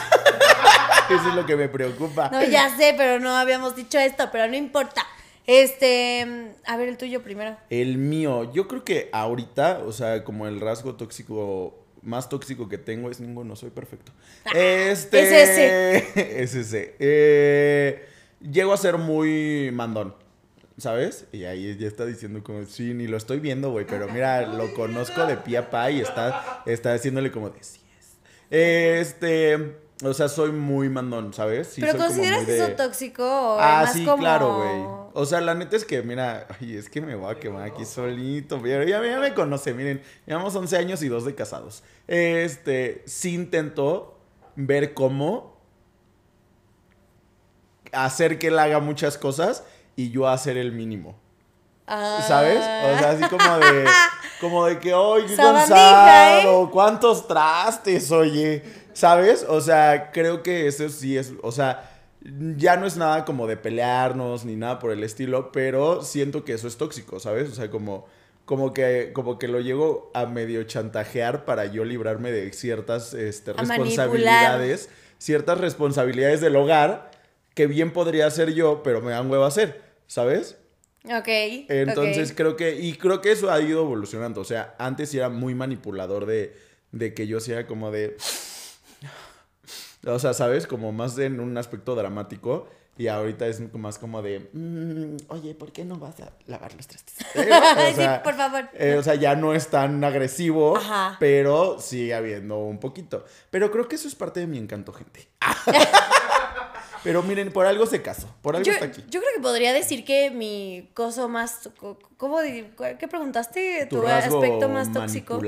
[1.10, 2.30] Eso es lo que me preocupa.
[2.30, 5.06] No, ya sé, pero no habíamos dicho esto, pero no importa.
[5.46, 7.58] Este, a ver el tuyo primero.
[7.68, 12.78] El mío, yo creo que ahorita, o sea, como el rasgo tóxico más tóxico que
[12.78, 14.12] tengo es ninguno, soy perfecto.
[14.54, 16.42] Este es ese.
[16.42, 16.94] es ese.
[16.98, 18.06] Eh,
[18.40, 20.14] llego a ser muy mandón,
[20.78, 21.26] ¿sabes?
[21.32, 24.72] Y ahí ya está diciendo como, sí, ni lo estoy viendo, güey, pero mira, lo
[24.74, 28.18] conozco de pie a pa y está, está haciéndole como de, sí es.
[28.50, 31.68] Este, o sea, soy muy mandón, ¿sabes?
[31.68, 34.18] Sí, pero soy como ¿consideras muy de- eso tóxico o Ah, más sí, como...
[34.18, 35.02] claro, güey.
[35.14, 37.84] O sea, la neta es que, mira, ay, es que me voy a quemar aquí
[37.84, 38.60] solito.
[38.62, 41.82] Pero ya, ya me conoce, miren, llevamos 11 años y dos de casados.
[42.08, 44.18] Este, sí intento
[44.56, 45.56] ver cómo
[47.92, 49.64] hacer que él haga muchas cosas
[49.96, 51.14] y yo hacer el mínimo.
[51.86, 52.24] Ah.
[52.26, 52.58] ¿Sabes?
[52.58, 53.84] O sea, así como de,
[54.42, 59.46] como de que, oye, qué Sabandija, cansado, cuántos trastes, oye, ¿sabes?
[59.48, 61.88] O sea, creo que eso sí es, o sea,
[62.56, 66.54] ya no es nada como de pelearnos ni nada por el estilo, pero siento que
[66.54, 67.52] eso es tóxico, ¿sabes?
[67.52, 68.04] O sea, como,
[68.44, 73.52] como que, como que lo llego a medio chantajear para yo librarme de ciertas este,
[73.52, 74.88] responsabilidades.
[75.18, 77.12] ciertas responsabilidades del hogar
[77.54, 80.56] que bien podría hacer yo, pero me dan huevo hacer, ¿sabes?
[81.04, 81.28] Ok.
[81.68, 84.40] Entonces creo que, y creo que eso ha ido evolucionando.
[84.40, 86.56] O sea, antes era muy manipulador de,
[86.92, 88.16] de que yo sea como de.
[90.06, 90.66] O sea, ¿sabes?
[90.66, 92.68] Como más en un aspecto dramático.
[92.98, 94.50] Y ahorita es más como de.
[94.52, 97.14] "Mm, oye, ¿por qué no vas a lavar los trastes?
[97.34, 97.48] Eh,
[97.92, 98.68] o Sí, por favor.
[98.74, 101.16] eh, o sea, ya no es tan agresivo, Ajá.
[101.18, 103.24] pero sigue habiendo un poquito.
[103.50, 105.26] Pero creo que eso es parte de mi encanto, gente.
[107.04, 108.28] pero miren, por algo se casó.
[108.42, 109.02] Por algo Yo, está aquí.
[109.08, 111.68] yo creo que podría decir que mi coso más.
[112.16, 112.38] ¿Cómo?
[112.40, 113.86] ¿Qué preguntaste?
[113.86, 115.38] Tu, aspecto más tóxico.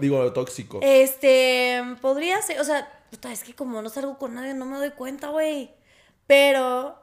[0.00, 0.80] digo, tóxico.
[0.82, 1.82] Este.
[2.00, 2.60] Podría ser.
[2.60, 5.70] O sea, puta, es que como no salgo con nadie, no me doy cuenta, güey.
[6.26, 6.98] Pero.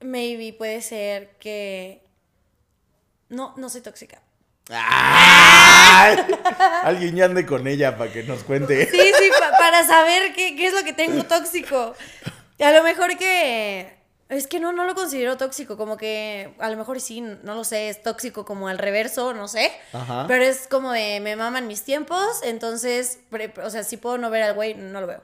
[0.00, 2.02] Maybe puede ser que.
[3.28, 4.20] No, no soy tóxica.
[4.68, 6.16] ¡Ay!
[6.82, 8.90] Alguien ya ande con ella para que nos cuente.
[8.90, 11.94] Sí, sí, pa- para saber qué, qué es lo que tengo tóxico.
[12.60, 13.94] A lo mejor que.
[14.28, 17.62] Es que no, no lo considero tóxico, como que a lo mejor sí, no lo
[17.62, 19.70] sé, es tóxico como al reverso, no sé.
[19.92, 20.24] Ajá.
[20.26, 24.28] Pero es como de me maman mis tiempos, entonces, pre- o sea, si puedo no
[24.30, 25.22] ver al güey, no lo veo.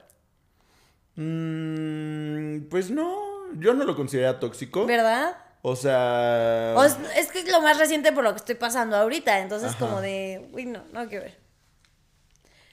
[1.15, 4.85] Mm, pues no, yo no lo considero tóxico.
[4.85, 5.37] ¿Verdad?
[5.61, 6.73] O sea.
[6.77, 9.71] O es, es que es lo más reciente por lo que estoy pasando ahorita, entonces
[9.71, 9.79] Ajá.
[9.79, 11.42] como de, uy, no, no quiero ver.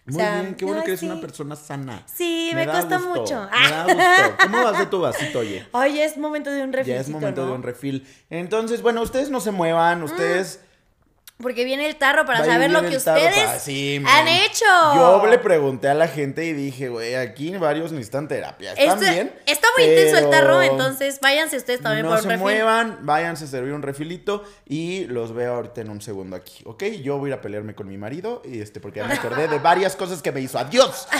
[0.06, 1.06] Muy sea, bien, qué bueno ay, que eres sí.
[1.06, 2.02] una persona sana.
[2.06, 3.48] Sí, me cuesta gusto, mucho.
[3.50, 4.36] Me da gusto.
[4.42, 5.66] ¿Cómo vas de tu vasito, oye?
[5.72, 6.94] Oye, es momento de un refil.
[6.94, 8.06] Ya es momento de un refil.
[8.30, 10.60] Entonces, bueno, ustedes no se muevan, ustedes.
[11.42, 14.64] Porque viene el tarro para saber lo que ustedes para- sí, han hecho.
[14.94, 18.72] Yo le pregunté a la gente y dije, güey, aquí varios necesitan terapia.
[18.74, 19.32] ¿Están bien?
[19.46, 22.42] Está muy intenso el tarro, entonces váyanse ustedes también no por un se refil.
[22.42, 26.84] muevan, váyanse a servir un refilito y los veo ahorita en un segundo aquí, ¿ok?
[27.02, 29.48] Yo voy a ir a pelearme con mi marido y este porque ya me acordé
[29.48, 30.58] de varias cosas que me hizo.
[30.58, 31.08] ¡Adiós!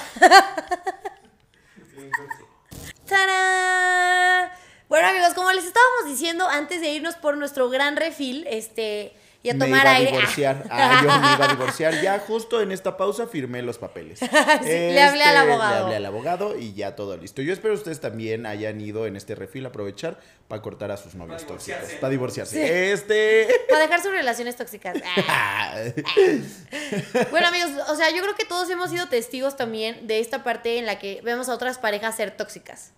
[3.07, 4.51] ¡Tarán!
[4.89, 9.51] Bueno, amigos, como les estábamos diciendo antes de irnos por nuestro gran refil, este, y
[9.51, 10.09] a me tomar iba aire.
[10.09, 10.65] a divorciar.
[10.71, 12.03] Ah, yo me iba a divorciar.
[12.03, 14.21] Ya justo en esta pausa firmé los papeles.
[14.23, 15.73] Este, le hablé al abogado.
[15.73, 17.41] Le hablé al abogado y ya todo listo.
[17.43, 21.15] Yo espero ustedes también hayan ido en este refil a aprovechar para cortar a sus
[21.15, 21.81] novios tóxicos.
[22.01, 22.55] Para divorciarse.
[22.57, 22.73] Sí.
[22.93, 23.49] Este.
[23.69, 24.97] Para dejar sus relaciones tóxicas.
[27.31, 30.79] Bueno, amigos, o sea, yo creo que todos hemos sido testigos también de esta parte
[30.79, 32.93] en la que vemos a otras parejas ser tóxicas.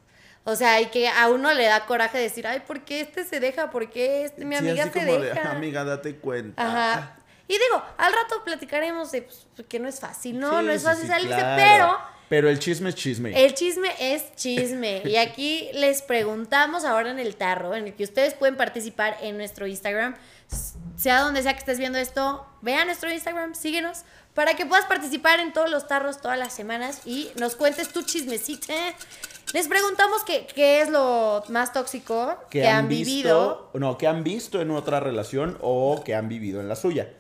[0.45, 3.39] O sea, y que a uno le da coraje decir, ay, ¿por qué este se
[3.39, 3.71] deja?
[3.71, 5.51] ¿Por qué este, mi Sí, amiga así se como de, deja?
[5.53, 6.63] amiga, date cuenta.
[6.67, 7.17] Ajá.
[7.47, 10.59] Y digo, al rato platicaremos de pues, que no es fácil, ¿no?
[10.61, 11.57] Sí, no es fácil sí, salirse, claro.
[11.63, 13.45] pero Pero el chisme es chisme.
[13.45, 15.03] el chisme es chisme.
[15.05, 19.37] Y aquí les preguntamos ahora en el tarro, en el que ustedes pueden participar en
[19.37, 20.17] nuestro Instagram.
[20.97, 24.03] Sea donde sea que estés viendo esto, vean nuestro Instagram, síguenos,
[24.35, 28.03] para que puedas participar en todos los tarros todas las semanas y nos cuentes tu
[28.03, 28.73] chismecita.
[29.53, 33.71] Les preguntamos qué, qué es lo más tóxico que, han, vivido.
[33.75, 37.11] No, que han visto en otra relación o que han vivido en la suya.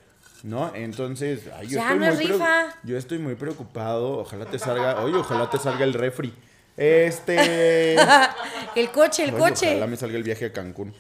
[0.43, 0.75] ¿No?
[0.75, 2.77] Entonces, ay, yo, Ya estoy no muy es preo- rifa.
[2.83, 4.19] yo estoy muy preocupado.
[4.19, 5.01] Ojalá te salga.
[5.05, 6.35] Oye, ojalá te salga el refri.
[6.77, 7.95] Este.
[8.75, 9.71] el coche, el Oye, coche.
[9.71, 10.95] Ojalá me salga el viaje a Cancún.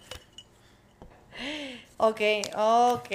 [1.97, 2.21] Ok,
[2.57, 3.09] ok.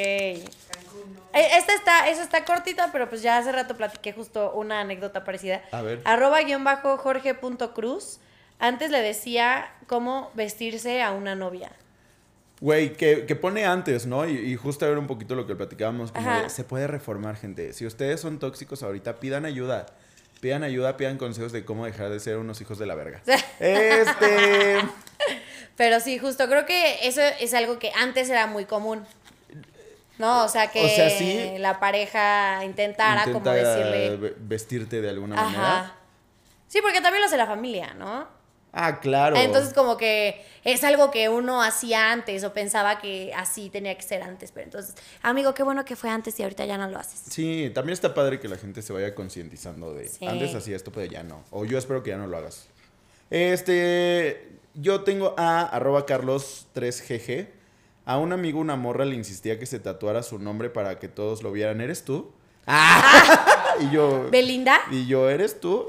[1.33, 5.23] Eh, Esta está, esa está cortita, pero pues ya hace rato platiqué justo una anécdota
[5.23, 5.61] parecida.
[5.71, 6.01] A ver.
[6.05, 8.19] Arroba guion bajo jorge.cruz.
[8.59, 11.71] Antes le decía cómo vestirse a una novia.
[12.59, 14.27] Güey, que, que pone antes, ¿no?
[14.27, 16.43] Y, y justo a ver un poquito lo que platicábamos, como Ajá.
[16.43, 17.71] de, se puede reformar, gente.
[17.73, 19.85] Si ustedes son tóxicos ahorita, pidan ayuda.
[20.39, 23.21] Pidan ayuda, pidan consejos de cómo dejar de ser unos hijos de la verga.
[23.59, 24.79] Este...
[25.75, 29.05] Pero sí, justo creo que eso es algo que antes era muy común.
[30.17, 31.57] No, o sea que O sea, sí.
[31.59, 34.15] la pareja intentara como decirle.
[34.17, 35.95] ve- vestirte de alguna manera.
[36.67, 38.27] Sí, porque también lo hace la familia, ¿no?
[38.73, 39.35] Ah, claro.
[39.37, 44.03] Entonces como que es algo que uno hacía antes o pensaba que así tenía que
[44.03, 46.99] ser antes, pero entonces, amigo, qué bueno que fue antes y ahorita ya no lo
[46.99, 47.21] haces.
[47.33, 50.27] Sí, también está padre que la gente se vaya concientizando de Sí.
[50.27, 51.43] antes hacía esto, pero ya no.
[51.51, 52.67] O yo espero que ya no lo hagas.
[53.29, 57.47] Este, yo tengo a arroba carlos3gg.
[58.07, 61.43] A un amigo, una morra, le insistía que se tatuara su nombre para que todos
[61.43, 61.81] lo vieran.
[61.81, 62.31] ¿Eres tú?
[63.81, 64.79] y yo, ¿Belinda?
[64.91, 65.85] y yo, ¿eres tú?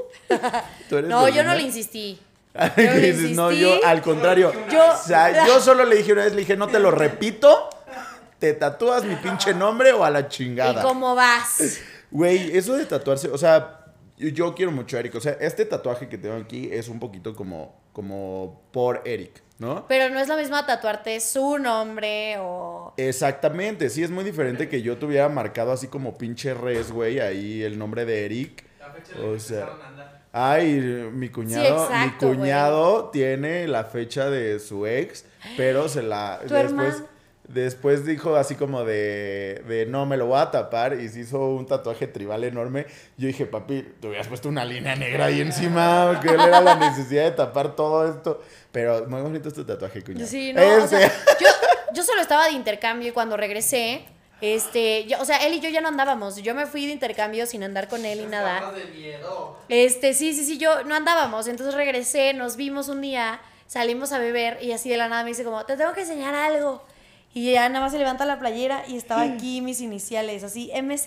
[0.89, 2.19] ¿Tú eres No, yo no le insistí.
[2.55, 4.53] Y Yo le dices, no, yo al contrario.
[4.69, 7.69] Yo- o sea, yo solo le dije una vez, le dije, no te lo repito,
[8.41, 10.83] te tatúas mi pinche nombre o a la ¿Y chingada.
[10.83, 11.79] cómo vas?
[12.11, 13.85] Güey, eso de tatuarse, o sea,
[14.17, 15.15] yo, yo quiero mucho a Eric.
[15.15, 19.87] O sea, este tatuaje que tengo aquí es un poquito como, como por Eric, ¿no?
[19.89, 22.95] Pero no es lo mismo tatuarte su nombre o...
[22.97, 27.63] Exactamente, sí, es muy diferente que yo tuviera marcado así como pinche res, güey, ahí
[27.63, 28.65] el nombre de Eric.
[28.79, 30.19] La fecha O la que sea, empezaron a andar.
[30.33, 35.25] Ay, mi cuñado, exacto, mi cuñado tiene la fecha de su ex,
[35.57, 37.18] pero se la Tu después hermano.
[37.49, 41.39] Después dijo así como de, de no me lo voy a tapar y se hizo
[41.49, 42.87] un tatuaje tribal enorme.
[43.17, 47.25] Yo dije, papi, te hubieras puesto una línea negra ahí encima, que era la necesidad
[47.25, 48.41] de tapar todo esto.
[48.71, 50.27] Pero muy bonito este tatuaje, cuñado.
[50.27, 51.09] Sí, no, o sea,
[51.41, 51.47] yo,
[51.95, 54.05] yo solo estaba de intercambio y cuando regresé,
[54.43, 56.37] este, yo- o sea, él y yo ya no andábamos.
[56.37, 58.57] Yo me fui de intercambio sin andar con él y nada.
[58.59, 59.57] Estabas de miedo.
[59.69, 61.49] Este, sí, sí, sí, yo no andábamos.
[61.49, 65.31] Entonces regresé, nos vimos un día, salimos a beber y así de la nada me
[65.31, 66.83] dice como, te tengo que enseñar algo.
[67.39, 71.07] Y ya nada más se levanta la playera y estaba aquí mis iniciales, así MZ.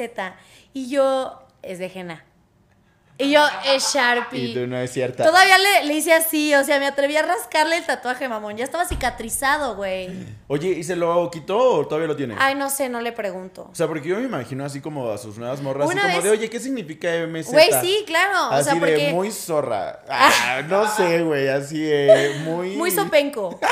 [0.73, 2.23] Y yo, es de Jena.
[3.21, 4.39] Y yo, es Sharpie.
[4.39, 5.23] Y tú no es cierta.
[5.23, 8.57] Todavía le, le hice así, o sea, me atreví a rascarle el tatuaje, mamón.
[8.57, 10.09] Ya estaba cicatrizado, güey.
[10.47, 12.35] Oye, ¿y se lo quitó o todavía lo tiene?
[12.39, 13.69] Ay, no sé, no le pregunto.
[13.71, 16.29] O sea, porque yo me imagino así como a sus nuevas morras, así como de,
[16.31, 17.51] oye, ¿qué significa MZ?
[17.51, 18.49] Güey, sí, claro.
[18.49, 19.99] O Así sea, de muy zorra.
[20.13, 22.75] Ah, no sé, güey, así de muy...
[22.75, 23.59] Muy sopenco.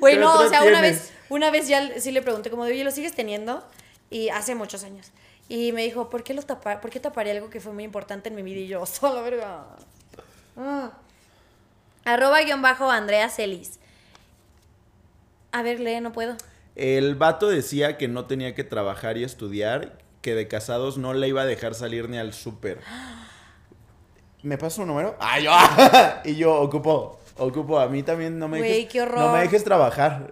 [0.00, 2.72] Güey, ¿Qué no, o sea, una vez, una vez ya sí le pregunté como de,
[2.72, 3.64] oye, ¿lo sigues teniendo?
[4.10, 5.12] Y hace muchos años.
[5.48, 8.28] Y me dijo, ¿por qué lo tapar, por qué taparía algo que fue muy importante
[8.30, 8.60] en mi vida?
[8.60, 9.64] Y yo, solo verga.
[10.56, 10.86] Mm.
[12.06, 13.78] Arroba guion bajo Andrea Celis.
[15.52, 16.36] A ver, lee, no puedo.
[16.76, 21.28] El vato decía que no tenía que trabajar y estudiar, que de casados no le
[21.28, 22.80] iba a dejar salir ni al súper.
[24.42, 25.16] ¿Me pasa un número?
[25.20, 25.52] Ah, yo.
[26.30, 27.78] y yo ocupo, ocupo.
[27.78, 28.92] A mí también no me Güey, dejes.
[28.92, 29.18] qué horror.
[29.18, 30.28] No me dejes trabajar.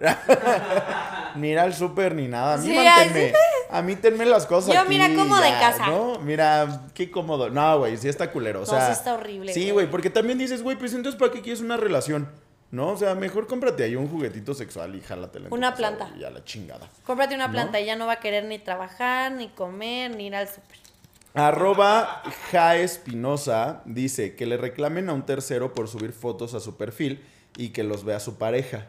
[1.35, 2.55] ni ir al súper ni nada.
[2.55, 3.29] A mí Sí, manténme.
[3.29, 3.33] así-
[3.73, 4.73] A mí tenme las cosas.
[4.73, 5.87] Yo, aquí, mira, cómoda en ya, casa.
[5.87, 6.19] ¿no?
[6.19, 7.49] Mira, qué cómodo.
[7.49, 8.59] No, güey, sí está culero.
[8.59, 9.89] O No, sea, sí está horrible, Sí, güey.
[9.89, 12.29] porque también dices, güey, pues entonces, ¿para qué quieres una relación?
[12.69, 12.89] ¿No?
[12.89, 15.47] O sea, mejor cómprate ahí un juguetito sexual y jálatela.
[15.47, 16.11] en Una casa, planta.
[16.19, 16.87] Y a la chingada.
[17.05, 17.53] Cómprate una ¿No?
[17.53, 20.77] planta y ya no va a querer ni trabajar, ni comer, ni ir al súper.
[21.35, 26.77] Arroba Ja Espinosa dice que le reclamen a un tercero por subir fotos a su
[26.77, 27.23] perfil
[27.57, 28.85] y que los vea su pareja.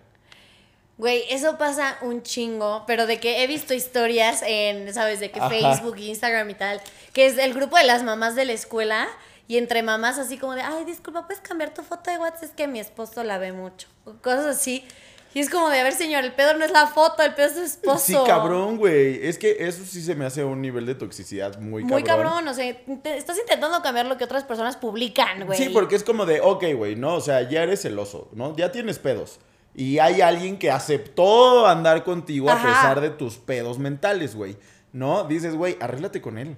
[0.96, 5.18] Güey, eso pasa un chingo, pero de que he visto historias en, ¿sabes?
[5.18, 5.48] De que Ajá.
[5.50, 6.80] Facebook, Instagram y tal,
[7.12, 9.08] que es el grupo de las mamás de la escuela
[9.48, 12.44] y entre mamás así como de, ay, disculpa, ¿puedes cambiar tu foto de WhatsApp?
[12.44, 13.88] Es que mi esposo la ve mucho.
[14.04, 14.86] O cosas así.
[15.34, 17.46] Y es como de, a ver, señor, el pedo no es la foto, el pedo
[17.48, 17.98] es su esposo.
[17.98, 19.26] Sí, cabrón, güey.
[19.26, 21.90] Es que eso sí se me hace un nivel de toxicidad muy cabrón.
[21.90, 25.58] Muy cabrón, o sea, te- estás intentando cambiar lo que otras personas publican, güey.
[25.58, 27.16] Sí, porque es como de, ok, güey, ¿no?
[27.16, 28.56] O sea, ya eres celoso, ¿no?
[28.56, 29.40] Ya tienes pedos.
[29.74, 34.56] Y hay alguien que aceptó andar contigo a pesar de tus pedos mentales, güey.
[34.92, 35.24] ¿No?
[35.24, 36.56] Dices, güey, arréglate con él.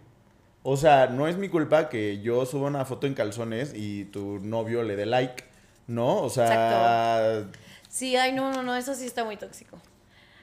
[0.62, 4.40] O sea, no es mi culpa que yo suba una foto en calzones y tu
[4.40, 5.44] novio le dé like,
[5.87, 6.16] ¿no?
[6.18, 7.44] O sea,
[7.88, 9.79] Sí, ay, no, no, no, eso sí está muy tóxico.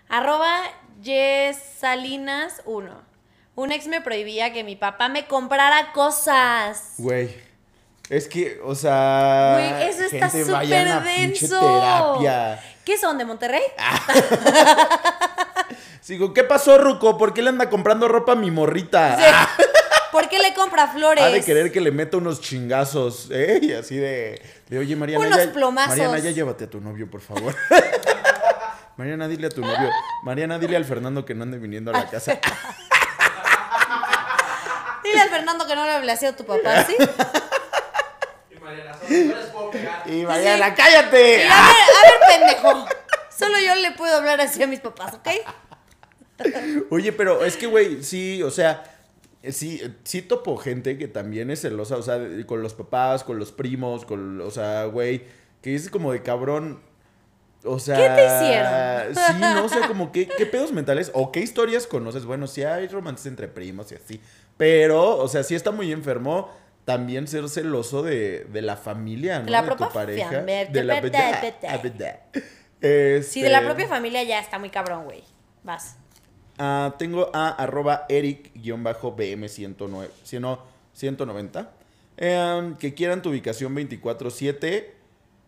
[0.09, 0.62] Arroba
[1.03, 2.89] Yesalinas1.
[3.55, 6.95] Un ex me prohibía que mi papá me comprara cosas.
[6.97, 7.29] güey.
[8.10, 9.54] Es que, o sea.
[9.54, 11.60] Güey, eso está gente, vayan a súper denso.
[11.60, 12.63] terapia.
[12.84, 13.62] ¿Qué son, de Monterrey?
[16.02, 17.18] Sigo, ¿qué pasó, Ruco?
[17.18, 19.18] ¿Por qué le anda comprando ropa a mi morrita?
[19.18, 19.63] Sí.
[20.12, 21.24] ¿Por qué le compra flores?
[21.24, 23.60] Ha de querer que le meta unos chingazos, ¿eh?
[23.63, 25.26] Y así de, de oye, Mariana.
[25.26, 25.98] Unos ya, plomazos.
[25.98, 27.56] Mariana, ya llévate a tu novio, por favor.
[28.98, 29.89] Mariana, dile a tu novio.
[30.24, 32.39] Mariana, dile al Fernando que no ande viniendo a la casa.
[35.04, 36.96] Dile al Fernando que no le hablé a tu papá, ¿sí?
[38.73, 40.09] Y Mariana, solo no les puedo pegar.
[40.09, 41.38] Y Mariana, cállate.
[41.38, 42.86] Y a ver, a ver, pendejo.
[43.29, 45.27] Solo yo le puedo hablar así a mis papás, ¿ok?
[46.89, 48.83] Oye, pero es que, güey, sí, o sea,
[49.51, 53.51] sí, sí topo gente que también es celosa, o sea, con los papás, con los
[53.51, 55.25] primos, con, o sea, güey,
[55.62, 56.81] que es como de cabrón.
[57.65, 59.15] O sea, ¿Qué te hicieron?
[59.15, 62.25] Sí, no, o sea, como que, qué pedos mentales o qué historias conoces.
[62.25, 64.21] Bueno, sí hay romances entre primos y así,
[64.57, 66.49] pero, o sea, sí está muy enfermo
[66.86, 69.46] también ser celoso de, de la familia, ¿no?
[69.46, 70.30] De la de tu propia pareja.
[70.32, 71.82] familia, De la verdad, verdad.
[71.84, 72.19] verdad.
[73.24, 75.24] Sí, de la Este, propia familia ya está muy cabrón, güey.
[75.63, 75.96] Vas.
[76.58, 80.10] Ah, tengo a arroba eric-bm109,
[80.93, 81.72] 190.
[82.17, 84.86] eh, que quieran tu ubicación 24-7,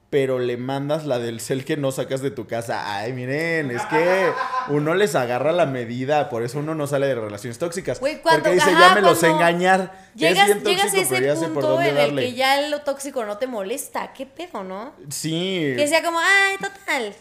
[0.09, 2.95] pero le mandas la del cel que no sacas de tu casa.
[2.97, 4.31] Ay, miren, es que
[4.69, 7.99] uno les agarra la medida, por eso uno no sale de relaciones tóxicas.
[7.99, 9.91] Cuando- porque dice, ajá, ya me los engañar.
[10.15, 13.37] Llegas, es bien llegas a ese punto dónde en el que ya lo tóxico no
[13.37, 14.13] te molesta.
[14.13, 14.93] ¿Qué pedo, no?
[15.09, 15.73] Sí.
[15.75, 17.13] Que sea como, ay, total.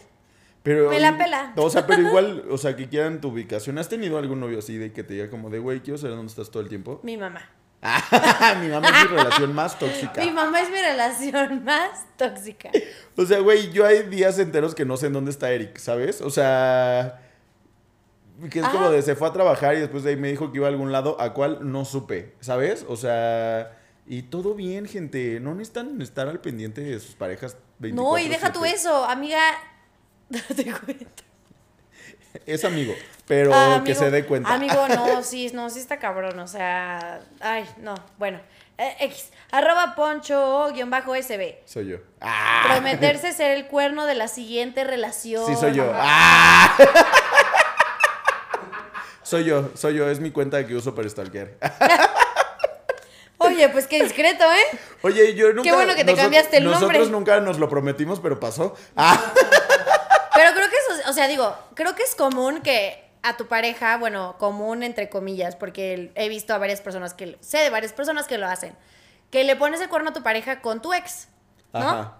[0.63, 1.53] Pero, Me la pela.
[1.57, 3.77] O sea, pero igual, o sea, que quieran tu ubicación.
[3.77, 6.29] ¿Has tenido algún novio así de que te diga como de, güey, quiero saber dónde
[6.31, 6.99] estás todo el tiempo?
[7.03, 7.49] Mi mamá.
[8.61, 10.23] mi mamá es mi relación más tóxica.
[10.23, 12.69] Mi mamá es mi relación más tóxica.
[13.15, 16.21] O sea, güey, yo hay días enteros que no sé en dónde está Eric, ¿sabes?
[16.21, 17.21] O sea,
[18.49, 18.73] que es Ajá.
[18.73, 20.69] como de se fue a trabajar y después de ahí me dijo que iba a
[20.69, 22.85] algún lado, a cual no supe, ¿sabes?
[22.87, 23.77] O sea,
[24.07, 25.39] Y todo bien, gente.
[25.39, 29.39] No necesitan estar al pendiente de sus parejas 24 No, y deja tú eso, amiga.
[30.29, 31.23] Date cuenta.
[32.45, 32.93] Es amigo,
[33.27, 34.53] pero Ah, que se dé cuenta.
[34.53, 38.39] Amigo, no, sí, no, sí está cabrón, o sea, ay, no, bueno.
[38.77, 41.59] Eh, X, arroba poncho guion bajo SB.
[41.65, 41.97] Soy yo.
[42.19, 45.45] Ah, Prometerse ser el cuerno de la siguiente relación.
[45.45, 45.89] sí, soy yo.
[45.95, 46.75] Ah.
[49.23, 50.07] Soy yo, soy yo.
[50.07, 51.53] Es mi cuenta que uso para stalkear.
[53.39, 54.77] Oye, pues qué discreto, ¿eh?
[55.01, 55.73] Oye, yo nunca.
[55.73, 57.09] bueno que te cambiaste el nosotros nombre.
[57.09, 58.75] nunca nos lo prometimos, pero pasó.
[58.95, 59.19] Ah,
[61.15, 66.11] sea, digo, creo que es común que a tu pareja, bueno, común entre comillas, porque
[66.13, 68.75] he visto a varias personas que, sé de varias personas que lo hacen,
[69.31, 71.27] que le pones el cuerno a tu pareja con tu ex,
[71.73, 71.79] ¿no?
[71.79, 72.17] ajá.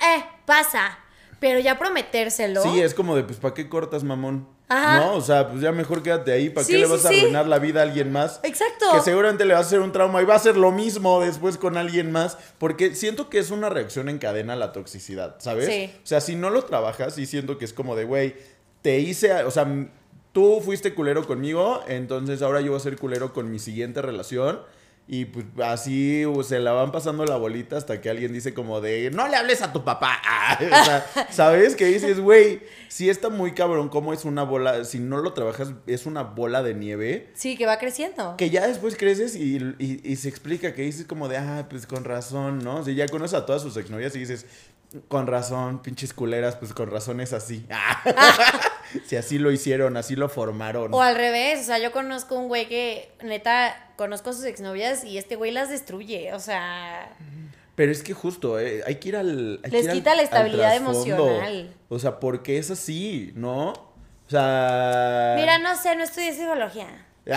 [0.00, 0.98] Eh, pasa,
[1.40, 2.62] pero ya prometérselo.
[2.62, 4.48] Sí, es como de, pues, ¿para qué cortas, mamón?
[4.68, 4.98] Ajá.
[4.98, 6.48] No, o sea, pues ya mejor quédate ahí.
[6.50, 7.18] ¿Para Sí, qué le sí, vas a sí.
[7.20, 8.40] arruinar la vida a alguien más?
[8.42, 8.86] Exacto.
[8.92, 11.58] Que seguramente le va a hacer un trauma y va a hacer lo mismo después
[11.58, 12.38] con alguien más.
[12.58, 15.66] Porque siento que es una reacción en cadena a la toxicidad, ¿sabes?
[15.66, 15.92] Sí.
[16.02, 18.36] O sea, si no lo trabajas, sí siento que es como de, güey,
[18.82, 19.66] te hice, a- o sea,
[20.32, 24.60] tú fuiste culero conmigo, entonces ahora yo voy a ser culero con mi siguiente relación.
[25.06, 29.10] Y pues así se la van pasando la bolita hasta que alguien dice como de,
[29.10, 30.18] no le hables a tu papá.
[30.24, 31.76] Ah, o sea, ¿sabes?
[31.76, 35.72] Que dices, güey, sí está muy cabrón cómo es una bola, si no lo trabajas,
[35.86, 37.30] es una bola de nieve.
[37.34, 38.36] Sí, que va creciendo.
[38.38, 41.86] Que ya después creces y, y- y se explica que dices como de, ah, pues
[41.86, 42.76] con razón, ¿no?
[42.76, 44.46] O sea, ya conoces a todas sus exnovias y dices,
[45.08, 47.66] con razón, pinches culeras, pues con razón es así.
[49.06, 50.92] si así lo hicieron, así lo formaron.
[50.94, 55.04] O al revés, o sea, yo conozco un güey que, neta, conozco a sus exnovias
[55.04, 57.10] y este güey las destruye, o sea...
[57.76, 59.58] Pero es que justo, eh, hay que ir al.
[59.64, 61.74] hay que Les al- quita la estabilidad emocional.
[61.88, 63.70] O sea, porque es así, ¿no?
[63.70, 65.34] O sea.
[65.36, 67.04] Mira, no sé, no estudié psicología.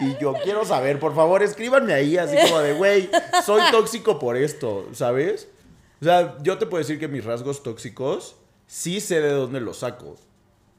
[0.00, 3.10] Y yo quiero saber, por favor, escríbanme ahí, así como de, güey,
[3.44, 5.48] soy tóxico por esto, ¿sabes?
[6.00, 9.78] O sea, yo te puedo decir que mis rasgos tóxicos sí sé de dónde los
[9.78, 10.16] saco,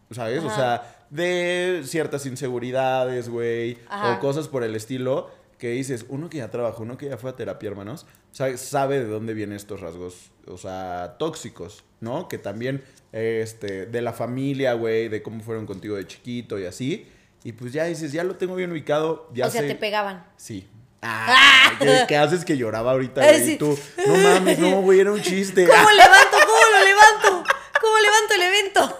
[0.10, 0.44] ¿sabes?
[0.44, 6.40] O sea, de ciertas inseguridades, güey, o cosas por el estilo, que dices, uno que
[6.40, 9.80] ya trabajó, uno que ya fue a terapia, hermanos, sea, sabe de dónde vienen estos
[9.80, 12.28] rasgos, o sea, tóxicos, ¿no?
[12.28, 17.08] Que también, este, de la familia, güey, de cómo fueron contigo de chiquito y así.
[17.44, 19.68] Y pues ya dices, ya lo tengo bien ubicado, ya o sea, sé.
[19.68, 20.26] te pegaban.
[20.38, 20.68] Sí.
[21.04, 23.44] Ah, ¿qué, qué haces que lloraba ahorita, Ay, güey?
[23.46, 23.52] sí.
[23.54, 23.76] Y tú,
[24.06, 25.66] no mames, no, güey, era un chiste.
[25.68, 26.38] ¿Cómo levanto?
[26.46, 27.54] ¿Cómo lo levanto?
[27.82, 29.00] ¿Cómo levanto el evento?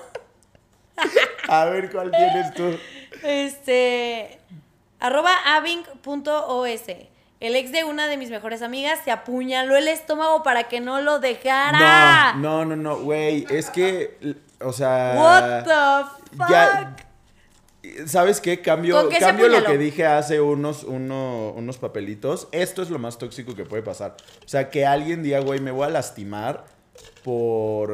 [1.48, 2.76] A ver, ¿cuál tienes tú?
[3.22, 4.40] Este.
[5.00, 6.82] Arroba aving.os.
[7.40, 11.02] El ex de una de mis mejores amigas se apuñaló el estómago para que no
[11.02, 12.34] lo dejara.
[12.34, 15.14] No, no, no, no, güey, es que, o sea...
[15.18, 16.50] What the fuck?
[16.50, 16.96] ya-
[18.06, 18.62] ¿Sabes qué?
[18.62, 22.48] Cambio, ¿Con qué se cambio lo que dije hace unos, uno- unos papelitos.
[22.52, 24.16] Esto es lo más tóxico que puede pasar.
[24.46, 26.66] O sea, que alguien diga, güey, me voy a lastimar
[27.24, 27.92] por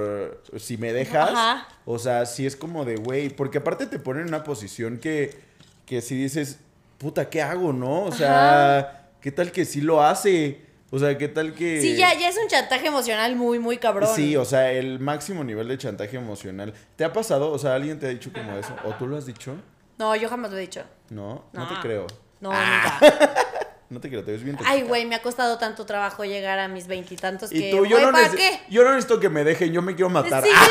[0.54, 1.30] eh, si me dejas.
[1.32, 1.68] Ajá.
[1.86, 5.40] O sea, si es como de, güey, porque aparte te ponen en una posición que,
[5.86, 6.60] que si dices,
[6.98, 8.04] puta, ¿qué hago, no?
[8.04, 10.66] O sea, ¿qué tal que sí lo hace?
[10.90, 11.82] O sea, ¿qué tal que...
[11.82, 14.10] Sí, ya, ya es un chantaje emocional muy, muy cabrón.
[14.16, 16.74] Sí, o sea, el máximo nivel de chantaje emocional.
[16.96, 17.52] ¿Te ha pasado?
[17.52, 18.74] O sea, ¿alguien te ha dicho como eso?
[18.86, 19.56] ¿O tú lo has dicho?
[19.98, 20.84] No, yo jamás lo he dicho.
[21.10, 21.68] No, no, No.
[21.68, 22.08] te creo.
[22.39, 23.00] No, Ah.
[23.02, 23.34] nunca.
[23.89, 26.68] No te creo, te ves bien Ay, güey, me ha costado tanto trabajo llegar a
[26.68, 27.72] mis veintitantos Y que.
[27.72, 28.60] tú, yo no, ¿para qué?
[28.70, 30.43] yo no necesito que me dejen, yo me quiero matar.
[30.43, 30.68] Sí, Ah,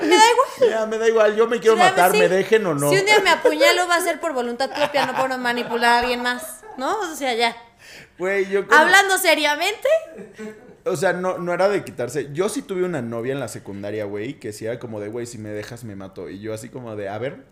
[0.00, 0.48] me da igual.
[0.70, 2.18] ya, me da igual, yo me quiero Sí, matar, sí.
[2.18, 2.88] me dejen o no.
[2.90, 5.98] Si un día me apuñalo va a ser por voluntad propia, no por manipular a
[5.98, 6.98] alguien más, ¿no?
[7.00, 7.54] O sea, ya.
[8.18, 9.86] Güey, yo con- Hablando seriamente,
[10.86, 12.30] O sea, no, no era de quitarse.
[12.32, 15.26] Yo sí tuve una novia en la secundaria, güey, que sí era como de, güey,
[15.26, 16.30] si me dejas me mato.
[16.30, 17.44] Y yo así como de, a ver.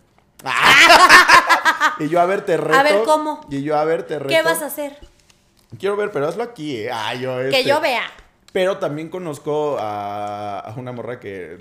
[2.01, 2.79] y yo, a ver, te reto.
[2.79, 3.47] A ver, ¿cómo?
[3.51, 4.29] Y yo, a ver, te reto.
[4.31, 4.97] ¿qué vas a hacer?
[5.79, 6.91] Quiero ver, pero hazlo aquí, eh.
[6.93, 8.03] Ah, yo, Que este- yo vea.
[8.53, 11.59] Pero también conozco a, a una morra que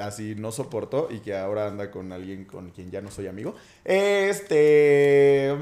[0.00, 3.56] así no soporto y que ahora anda con alguien con quien ya no soy amigo.
[3.84, 5.52] Este.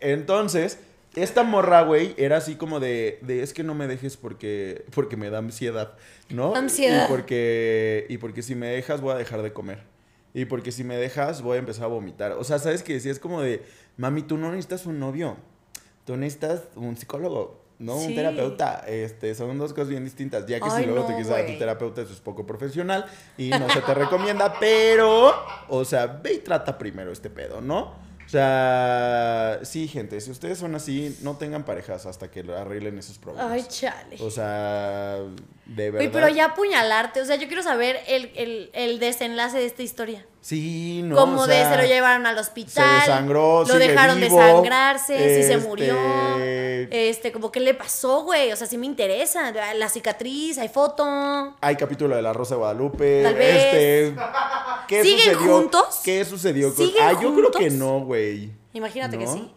[0.00, 0.78] Entonces,
[1.14, 5.16] esta morra, güey, era así como de, de es que no me dejes porque, porque
[5.18, 5.92] me da ansiedad,
[6.30, 6.54] ¿no?
[6.54, 7.04] Ansiedad.
[7.04, 9.82] Y porque, y porque si me dejas voy a dejar de comer.
[10.34, 12.32] Y porque si me dejas voy a empezar a vomitar.
[12.32, 12.98] O sea, ¿sabes qué?
[13.00, 13.62] Si es como de,
[13.96, 15.36] mami, tú no necesitas un novio.
[16.04, 17.96] Tú necesitas un psicólogo, ¿no?
[17.96, 18.84] Un terapeuta.
[18.88, 20.46] Este, son dos cosas bien distintas.
[20.46, 22.46] Ya que Ay, si luego no, te quieres dar a tu terapeuta, eso es poco
[22.46, 23.06] profesional
[23.36, 25.32] y no se te recomienda, pero,
[25.68, 27.94] o sea, ve y trata primero este pedo, ¿no?
[28.32, 33.18] O sea, sí, gente, si ustedes son así, no tengan parejas hasta que arreglen esos
[33.18, 33.52] problemas.
[33.52, 34.16] Ay, chale.
[34.20, 35.18] O sea,
[35.66, 36.06] de verdad.
[36.06, 39.82] Uy, pero ya apuñalarte, o sea, yo quiero saber el, el, el desenlace de esta
[39.82, 40.24] historia.
[40.40, 41.14] Sí, no.
[41.14, 42.84] Como o de se lo llevaron al hospital.
[42.84, 45.94] Se desangró, Lo sigue dejaron vivo, desangrarse, si se este, murió.
[46.40, 48.50] Este, como qué le pasó, güey.
[48.50, 49.52] O sea, sí me interesa.
[49.74, 51.04] La cicatriz, hay foto.
[51.60, 53.22] Hay capítulo de La Rosa de Guadalupe.
[53.22, 53.74] Tal vez.
[53.74, 54.14] Este.
[54.86, 55.38] ¿Qué ¿Siguen sucedió?
[55.56, 56.00] juntos?
[56.04, 56.86] ¿Qué sucedió con.?
[56.86, 58.50] ¿Siguen Ah, yo creo que no, güey.
[58.72, 59.32] Imagínate que ¿No?
[59.34, 59.50] sí.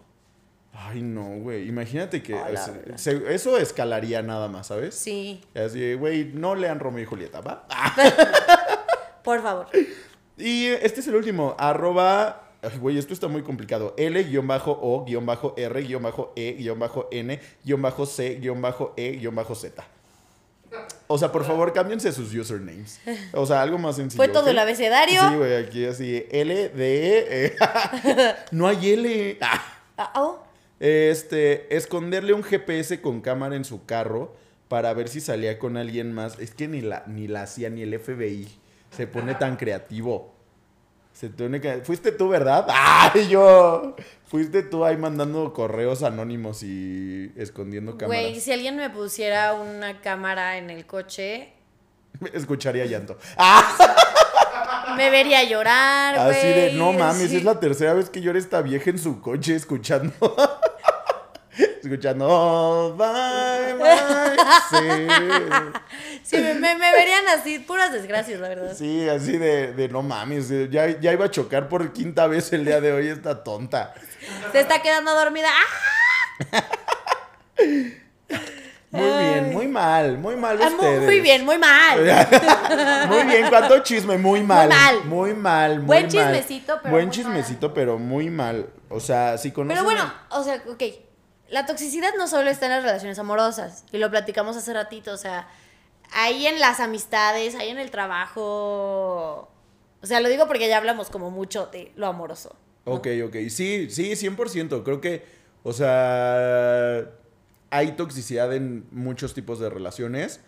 [0.78, 1.67] Ay, no, güey.
[1.69, 2.34] Imagínate que.
[2.34, 4.93] La se- eso escalaría nada más, ¿sabes?
[4.95, 7.65] Sí, Así, güey, no lean Romeo y Julieta, ¿va?
[9.23, 9.67] por favor.
[10.38, 13.93] Y este es el último, arroba, ay, güey, esto está muy complicado,
[18.95, 19.84] L-O-R-N-C-E-Z.
[21.08, 22.99] O sea, por favor, cámbiense sus usernames.
[23.34, 24.18] O sea, algo más sencillo.
[24.24, 25.22] Fue todo el abecedario.
[25.30, 27.56] Sí, güey, aquí así, L, D, E.
[28.51, 29.38] no hay L.
[29.41, 29.64] Ah.
[29.97, 30.43] Ah, oh.
[30.80, 34.36] Este, esconderle un GPS con cámara en su carro
[34.68, 36.39] para ver si salía con alguien más.
[36.39, 38.47] Es que ni la, ni la CIA ni el FBI
[38.89, 40.34] se pone tan creativo.
[41.14, 42.66] Se pone que- Fuiste tú, ¿verdad?
[42.70, 43.95] ¡Ay, yo!
[44.36, 48.21] Fuiste tú ahí mandando correos anónimos y escondiendo cámaras.
[48.21, 51.53] Güey, si alguien me pusiera una cámara en el coche,
[52.33, 53.17] Escucharía llanto.
[53.38, 54.93] ¡Ah!
[54.97, 56.38] me vería llorar, güey.
[56.38, 57.38] Así de, no mames, Sí.
[57.38, 60.13] es la tercera vez que llora esta vieja en su coche escuchando.
[61.81, 62.27] escuchando.
[62.29, 64.38] "Oh, bye, bye.
[64.69, 65.07] Sí.
[66.23, 68.75] Sí, me, me- me verían así, puras desgracias, la verdad.
[68.75, 72.65] Sí, así de, de no mames, ya, ya iba a chocar por quinta vez el
[72.65, 73.93] día de hoy esta tonta.
[74.51, 75.49] Se está quedando dormida.
[76.51, 76.63] ¡Ah!
[78.95, 81.03] Muy bien, muy mal, muy mal Ah, ustedes.
[81.03, 81.99] Muy bien, muy mal.
[83.09, 84.69] muy bien, cuánto chisme, muy mal.
[84.69, 85.03] mal.
[85.03, 86.11] Muy mal, muy Buen mal.
[86.11, 88.69] chismecito, pero Buen muy chismecito, pero muy mal.
[88.89, 89.76] O sea, si conocen...
[89.76, 90.84] Pero bueno, o sea, ok.
[91.49, 95.17] La toxicidad no solo está en las relaciones amorosas, y lo platicamos hace ratito, o
[95.17, 95.47] sea,
[96.13, 99.49] ahí en las amistades, ahí en el trabajo.
[100.01, 102.55] O sea, lo digo porque ya hablamos como mucho de lo amoroso.
[102.86, 103.36] Ok, ok.
[103.49, 104.83] Sí, sí, 100%.
[104.83, 105.23] Creo que,
[105.63, 107.11] o sea,
[107.69, 110.39] hay toxicidad en muchos tipos de relaciones.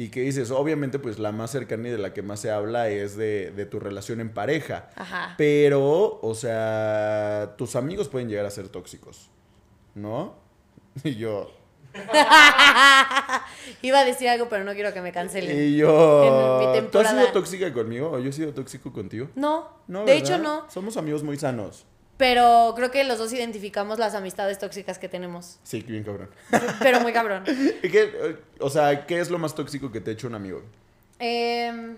[0.00, 2.88] Y que dices, obviamente, pues la más cercana y de la que más se habla
[2.88, 4.90] es de, de tu relación en pareja.
[4.94, 5.34] Ajá.
[5.36, 9.28] Pero, o sea, tus amigos pueden llegar a ser tóxicos,
[9.96, 10.36] ¿no?
[11.04, 11.50] Y yo,
[13.82, 15.56] Iba a decir algo, pero no quiero que me cancelen.
[15.58, 19.28] y yo, En mi ¿tú has sido tóxica conmigo o yo he sido tóxico contigo?
[19.34, 20.22] No, No, de ¿verdad?
[20.22, 20.70] hecho no.
[20.70, 21.84] Somos amigos muy sanos.
[22.16, 25.58] Pero creo que los dos identificamos las amistades tóxicas que tenemos.
[25.62, 26.28] Sí, bien cabrón.
[26.80, 27.44] Pero muy cabrón.
[27.82, 30.34] ¿Y qué, eh, o sea, ¿qué es lo más tóxico que te ha hecho un
[30.34, 30.62] amigo?
[31.20, 31.96] Em,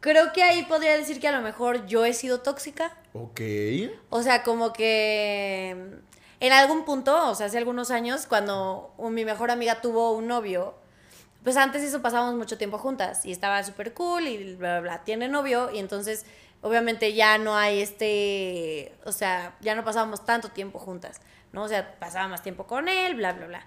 [0.00, 2.96] creo que ahí podría decir que a lo mejor yo he sido tóxica.
[3.14, 3.40] Ok.
[4.10, 5.76] O sea, como que
[6.40, 10.74] en algún punto, o sea, hace algunos años, cuando mi mejor amiga tuvo un novio,
[11.42, 15.04] pues antes eso pasábamos mucho tiempo juntas y estaba súper cool y bla, bla, bla.
[15.04, 16.26] Tiene novio y entonces,
[16.60, 21.20] obviamente ya no hay este, o sea, ya no pasábamos tanto tiempo juntas,
[21.52, 21.62] ¿no?
[21.62, 23.66] O sea, pasaba más tiempo con él, bla, bla, bla.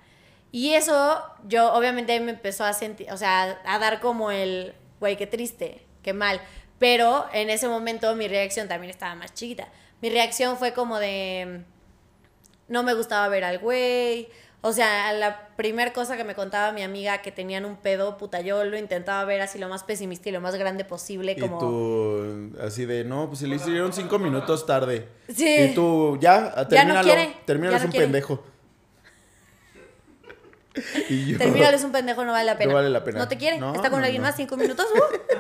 [0.52, 5.16] Y eso, yo obviamente me empezó a sentir, o sea, a dar como el, güey,
[5.16, 6.42] qué triste, qué mal.
[6.80, 9.68] Pero en ese momento mi reacción también estaba más chiquita.
[10.02, 11.64] Mi reacción fue como de,
[12.70, 14.30] no me gustaba ver al güey.
[14.62, 18.42] O sea, la primer cosa que me contaba mi amiga que tenían un pedo, puta,
[18.42, 21.60] yo lo intentaba ver así lo más pesimista y lo más grande posible, Y como...
[21.60, 25.08] tú, así de, no, pues se le hicieron cinco minutos tarde.
[25.34, 25.48] Sí.
[25.72, 27.08] Y tú, ya, Ya no termínalo.
[27.08, 28.06] ya es no un quiere.
[28.06, 28.44] pendejo.
[31.10, 32.70] Y yo, Termínalo, es un pendejo, no vale la pena.
[32.72, 33.20] No vale la pena.
[33.20, 34.86] No te quiere, No, está con alguien más cinco minutos.
[34.94, 35.00] Uh.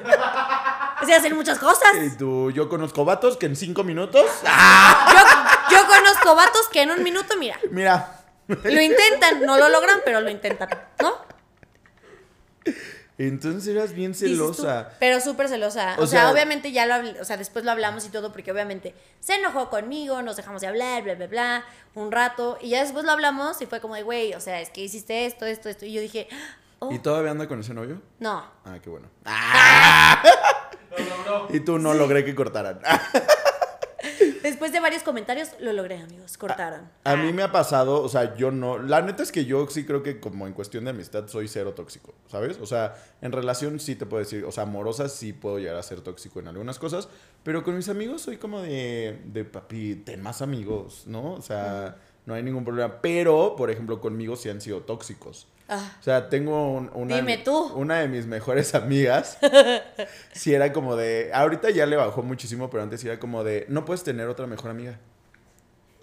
[1.01, 1.91] Así hacen muchas cosas.
[2.03, 4.25] Y tú, yo conozco vatos que en cinco minutos.
[4.45, 5.07] ¡ah!
[5.13, 5.48] Yo,
[5.99, 8.21] yo conozco vatos que en un minuto, mira, Mira.
[8.47, 10.69] lo intentan, no lo logran, pero lo intentan,
[11.01, 11.15] ¿no?
[13.17, 14.91] Entonces eras bien tú, celosa.
[14.97, 15.95] pero súper celosa.
[15.99, 18.49] O O, sea, sea- obviamente ya lo o sea, después lo hablamos y todo, porque
[18.51, 22.81] obviamente se enojó conmigo, nos dejamos de hablar, bla, bla, bla, un rato, y ya
[22.81, 25.67] después lo hablamos y fue como de, güey, o sea, es que hiciste esto, esto,
[25.67, 26.29] esto, y yo dije,
[26.79, 28.01] oh, ¿Y todavía anda con ese novio?
[28.19, 28.49] no.
[28.63, 29.09] Ah, qué bueno.
[30.97, 31.47] Lo logró.
[31.53, 32.79] Y tú no logré que cortaran.
[34.43, 36.89] Después de varios comentarios, lo logré, amigos, cortaron.
[37.03, 38.77] A mí me ha pasado, o sea, yo no.
[38.77, 41.73] La neta es que yo sí creo que, como en cuestión de amistad, soy cero
[41.73, 42.57] tóxico, ¿sabes?
[42.61, 45.83] O sea, en relación sí te puedo decir, o sea, amorosa sí puedo llegar a
[45.83, 47.09] ser tóxico en algunas cosas,
[47.43, 51.33] pero con mis amigos soy como de, de papi, ten más amigos, ¿no?
[51.33, 51.97] O sea,
[52.29, 53.01] no hay ningún problema.
[53.01, 55.47] Pero, por ejemplo, conmigo sí han sido tóxicos.
[55.67, 57.71] Ah, O sea, tengo un- una, Dime tú.
[57.75, 59.37] una de mis mejores amigas.
[60.31, 61.31] sí era como de.
[61.33, 63.65] Ahorita ya le bajó muchísimo, pero antes era como de.
[63.67, 64.99] No puedes tener otra mejor amiga.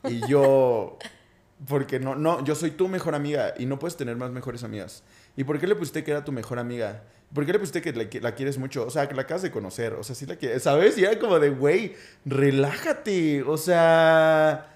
[0.05, 0.99] Y yo,
[1.69, 5.03] porque no, no, yo soy tu mejor amiga y no puedes tener más mejores amigas.
[5.37, 7.03] ¿Y por qué le pusiste que era tu mejor amiga?
[7.35, 8.87] ¿Por qué le pusiste que la, que la quieres mucho?
[8.87, 9.95] O sea, que la acabas de conocer.
[9.95, 10.97] O sea, sí la quieres, ¿sabes?
[10.97, 13.43] Y era como de, güey, relájate.
[13.43, 14.76] O sea,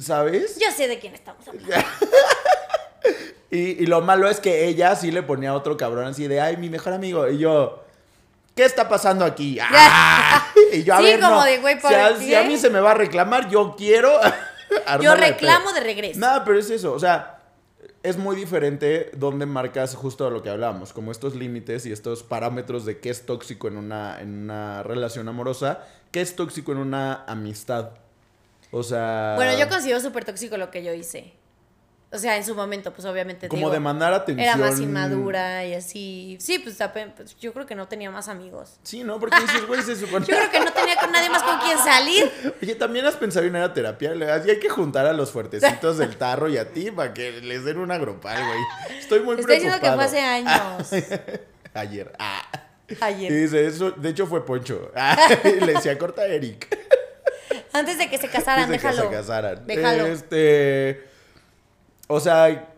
[0.00, 0.56] ¿sabes?
[0.58, 1.74] Yo sé de quién estamos hablando.
[3.52, 6.40] Y, y lo malo es que ella sí le ponía a otro cabrón así de,
[6.40, 7.26] ay, mi mejor amigo.
[7.28, 7.82] Y yo,
[8.54, 9.58] ¿qué está pasando aquí?
[9.60, 10.46] ¡Ah!
[10.72, 11.44] Y yo, a Sí, ver, como no.
[11.44, 14.20] de, güey, ¿por si, a, si a mí se me va a reclamar, yo quiero.
[15.00, 16.20] Yo reclamo de regreso.
[16.20, 16.92] Nada, pero es eso.
[16.92, 17.40] O sea,
[18.04, 22.22] es muy diferente donde marcas justo de lo que hablábamos, como estos límites y estos
[22.22, 25.80] parámetros de qué es tóxico en una, en una relación amorosa,
[26.12, 27.88] qué es tóxico en una amistad.
[28.70, 29.34] O sea.
[29.36, 31.34] Bueno, yo considero súper tóxico lo que yo hice.
[32.12, 33.42] O sea, en su momento, pues obviamente.
[33.42, 34.44] te Como digo, demandar atención.
[34.44, 36.36] Era más inmadura y así.
[36.40, 36.76] Sí, pues,
[37.16, 38.80] pues, yo creo que no tenía más amigos.
[38.82, 39.20] Sí, ¿no?
[39.20, 40.26] Porque dices, güey, se supone.
[40.28, 42.30] Yo creo que no tenía con nadie más con quien salir.
[42.60, 44.12] Oye, también has pensado en ir a terapia.
[44.34, 47.64] Así hay que juntar a los fuertecitos del tarro y a ti para que les
[47.64, 48.98] den una grupal, güey.
[48.98, 50.90] Estoy muy Te estoy diciendo que fue hace años.
[51.74, 52.12] Ayer.
[52.18, 52.42] Ah.
[52.88, 53.32] Y Ayer.
[53.32, 54.90] dice, eso, de hecho fue Poncho.
[54.96, 56.76] Ah, y le decía, corta a Eric.
[57.72, 59.66] Antes de que se casaran, Antes de que se casaran.
[59.66, 60.06] Déjalo.
[60.06, 61.08] Este.
[62.08, 62.68] O sea,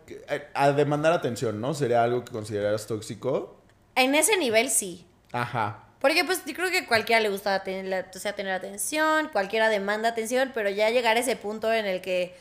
[0.53, 1.73] a demandar atención, ¿no?
[1.73, 3.57] Sería algo que consideraras tóxico.
[3.95, 5.07] En ese nivel sí.
[5.31, 5.83] Ajá.
[5.99, 10.09] Porque pues yo creo que cualquiera le gusta tener, o sea, tener atención, cualquiera demanda
[10.09, 12.35] atención, pero ya llegar a ese punto en el que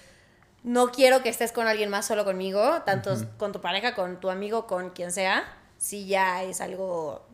[0.65, 4.31] no quiero que estés con alguien más solo conmigo, tanto con tu pareja, con tu
[4.31, 5.45] amigo, con quien sea,
[5.79, 7.25] sí ya es algo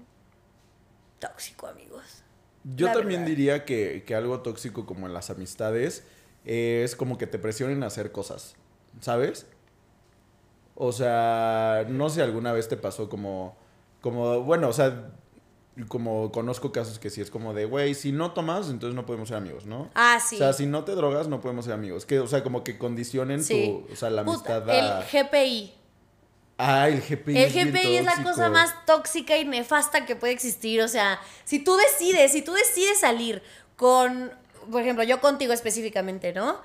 [1.19, 1.88] tóxico, amigos.
[2.77, 3.37] Yo La también verdad.
[3.37, 6.05] diría que, que algo tóxico como en las amistades
[6.45, 8.57] es como que te presionen a hacer cosas,
[9.01, 9.47] ¿sabes?
[10.75, 13.57] O sea, no sé, alguna vez te pasó como,
[14.01, 15.11] como, bueno, o sea,
[15.89, 19.29] como conozco casos que sí es como de, güey, si no tomas, entonces no podemos
[19.29, 19.91] ser amigos, ¿no?
[19.95, 20.37] Ah, sí.
[20.37, 22.05] O sea, si no te drogas, no podemos ser amigos.
[22.07, 23.85] Que, o sea, como que condicionen Sí.
[23.89, 25.01] tu, o sea, la amistad a...
[25.01, 25.75] el GPI.
[26.59, 27.39] Ah, el GPI.
[27.39, 30.83] El GPI es la cosa más tóxica y nefasta que puede existir.
[30.83, 33.43] O sea, si tú decides, si tú decides salir
[33.77, 34.33] con,
[34.71, 36.61] por ejemplo, yo contigo específicamente, ¿no?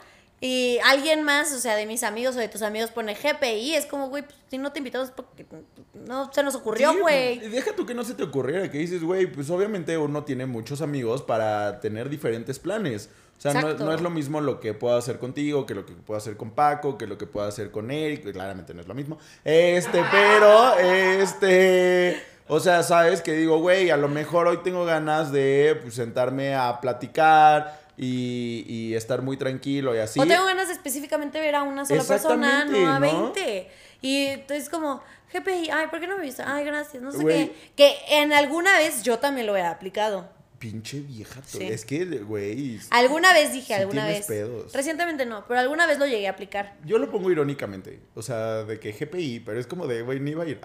[0.46, 3.86] Y alguien más, o sea, de mis amigos o de tus amigos pone GPI, es
[3.86, 5.46] como, güey, pues, si no te invitamos porque
[5.94, 7.39] no se nos ocurrió, güey.
[7.39, 10.46] pues, Deja tú que no se te ocurriera, que dices, güey, pues obviamente uno tiene
[10.46, 13.10] muchos amigos para tener diferentes planes.
[13.38, 16.18] O sea, no, es lo mismo lo que puedo hacer contigo, que lo que puedo
[16.18, 18.30] hacer con Paco, que lo que puedo hacer con Eric.
[18.34, 19.20] Claramente no es lo mismo.
[19.46, 22.22] Este, pero, este...
[22.50, 26.54] O sea, sabes que digo, güey, a lo mejor hoy tengo ganas de pues, sentarme
[26.54, 30.20] a platicar y, y estar muy tranquilo y así.
[30.20, 33.32] O tengo ganas de específicamente ver a una sola persona, no a ¿no?
[33.34, 33.70] 20.
[34.02, 35.02] Y entonces como,
[35.34, 36.44] GPI, ay, ¿por qué no me viste?
[36.46, 37.48] Ay, gracias, no sé Güey.
[37.50, 37.56] qué.
[37.76, 40.28] Que en alguna vez yo también lo he aplicado.
[40.60, 41.41] Pinche vieja.
[41.46, 41.62] Sí.
[41.64, 42.80] Es que, güey...
[42.89, 44.26] Alguna vez dije, Sí alguna vez.
[44.26, 44.72] pedos.
[44.72, 46.78] Recientemente no, pero alguna vez lo llegué a aplicar.
[46.86, 48.00] Yo lo pongo irónicamente.
[48.16, 50.62] O sea, de que GPI, pero es como de, güey, ni iba a ir.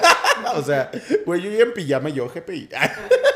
[0.54, 0.90] o sea,
[1.26, 2.70] güey, yo ya en pijama yo GPI.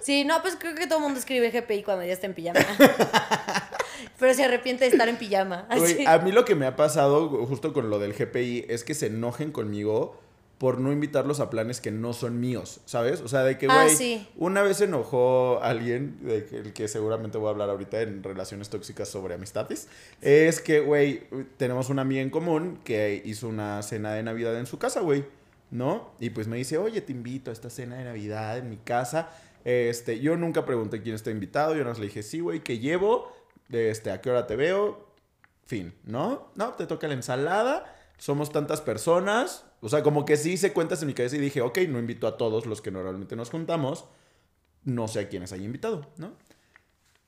[0.00, 2.60] Sí, no, pues creo que todo el mundo escribe GPI cuando ya está en pijama.
[4.18, 5.66] pero se arrepiente de estar en pijama.
[6.06, 9.06] A mí lo que me ha pasado justo con lo del GPI es que se
[9.06, 10.20] enojen conmigo
[10.58, 13.22] por no invitarlos a planes que no son míos, ¿sabes?
[13.22, 14.28] O sea, de que, Ah, güey, sí.
[14.36, 18.22] una vez se enojó alguien, de que, el que seguramente voy a hablar ahorita en
[18.22, 19.88] relaciones tóxicas sobre amistades,
[20.20, 21.22] es que, güey,
[21.56, 25.24] tenemos una amiga en común que hizo una cena de Navidad en su casa, güey,
[25.70, 26.10] ¿no?
[26.20, 29.30] Y pues me dice, oye, te invito a esta cena de Navidad en mi casa.
[29.64, 32.78] Este, yo nunca pregunté quién está invitado, yo nada más le dije, sí, güey, ¿qué
[32.78, 33.32] llevo?
[33.70, 35.08] Este, ¿a qué hora te veo?
[35.66, 36.50] Fin, ¿no?
[36.56, 41.00] No, te toca la ensalada, somos tantas personas, o sea, como que sí hice cuentas
[41.02, 44.06] en mi cabeza y dije, ok, no invito a todos los que normalmente nos juntamos,
[44.84, 46.32] no sé a quiénes haya invitado, ¿no?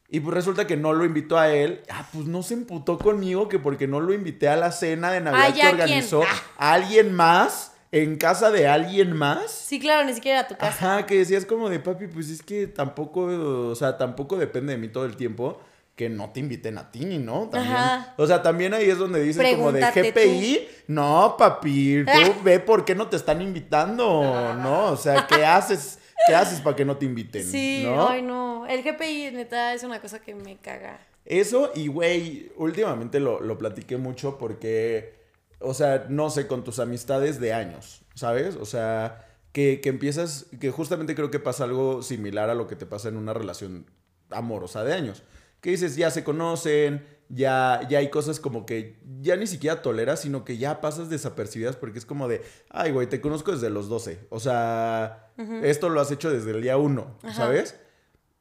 [0.08, 1.80] Y pues resulta que no lo invitó a él.
[1.88, 5.22] Ah, pues no se emputó conmigo que porque no lo invité a la cena de
[5.22, 6.32] Navidad Ah, que organizó ¿quién?
[6.58, 9.50] a alguien más, en casa de alguien más.
[9.50, 10.94] Sí, claro, ni siquiera a tu casa.
[10.96, 14.78] Ajá, que decías como de papi, pues es que tampoco, o sea, tampoco depende de
[14.78, 15.60] mí todo el tiempo
[15.94, 17.50] que no te inviten a ti, ¿no?
[17.50, 17.74] También.
[17.74, 18.14] Ajá.
[18.16, 22.86] O sea, también ahí es donde dices como de GPI, no, papi, tú ve por
[22.86, 24.86] qué no te están invitando, ¿no?
[24.86, 25.98] O sea, ¿qué haces?
[26.26, 27.44] ¿Qué haces para que no te inviten?
[27.44, 28.08] Sí, ¿no?
[28.08, 28.66] ay no.
[28.66, 30.98] El GPI, neta, es una cosa que me caga.
[31.24, 35.21] Eso, y güey, últimamente lo, lo platiqué mucho porque,
[35.62, 38.56] o sea, no sé, con tus amistades de años, ¿sabes?
[38.56, 42.76] O sea, que, que empiezas, que justamente creo que pasa algo similar a lo que
[42.76, 43.86] te pasa en una relación
[44.30, 45.22] amorosa de años.
[45.60, 50.20] Que dices, ya se conocen, ya, ya hay cosas como que ya ni siquiera toleras,
[50.20, 53.88] sino que ya pasas desapercibidas porque es como de, ay, güey, te conozco desde los
[53.88, 54.26] 12.
[54.30, 55.30] O sea,
[55.62, 57.34] esto lo has hecho desde el día 1, Ajá.
[57.34, 57.76] ¿sabes?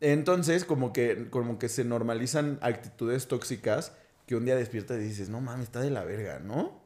[0.01, 3.93] Entonces, como que, como que se normalizan actitudes tóxicas
[4.25, 6.80] que un día despiertas y dices, no mames, está de la verga, ¿no?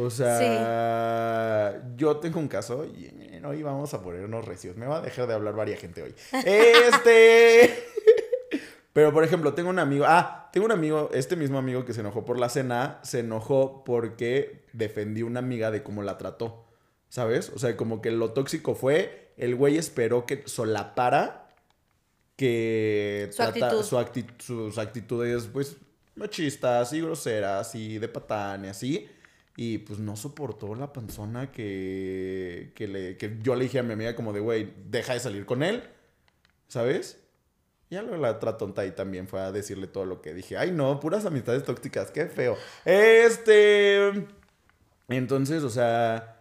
[0.00, 3.10] O sea, yo tengo un caso y
[3.44, 4.76] hoy vamos a ponernos recios.
[4.76, 6.14] Me va a dejar de hablar varias gente hoy.
[6.44, 7.84] Este.
[8.92, 10.04] Pero, por ejemplo, tengo un amigo.
[10.06, 13.82] Ah, tengo un amigo, este mismo amigo que se enojó por la cena, se enojó
[13.84, 16.64] porque defendió una amiga de cómo la trató.
[17.08, 17.50] ¿Sabes?
[17.54, 21.48] O sea, como que lo tóxico fue, el güey esperó que solapara
[22.36, 23.82] que Su actitud.
[23.82, 25.76] su acti- sus actitudes, pues,
[26.14, 29.08] machistas y groseras y de patán y así.
[29.60, 33.92] Y pues no soportó la panzona que, que, le, que yo le dije a mi
[33.92, 35.82] amiga como de, güey, deja de salir con él,
[36.68, 37.18] ¿sabes?
[37.90, 40.56] Ya luego la otra tonta ahí también fue a decirle todo lo que dije.
[40.56, 42.56] Ay, no, puras amistades tóxicas, qué feo.
[42.84, 44.28] Este...
[45.08, 46.40] Entonces, o sea...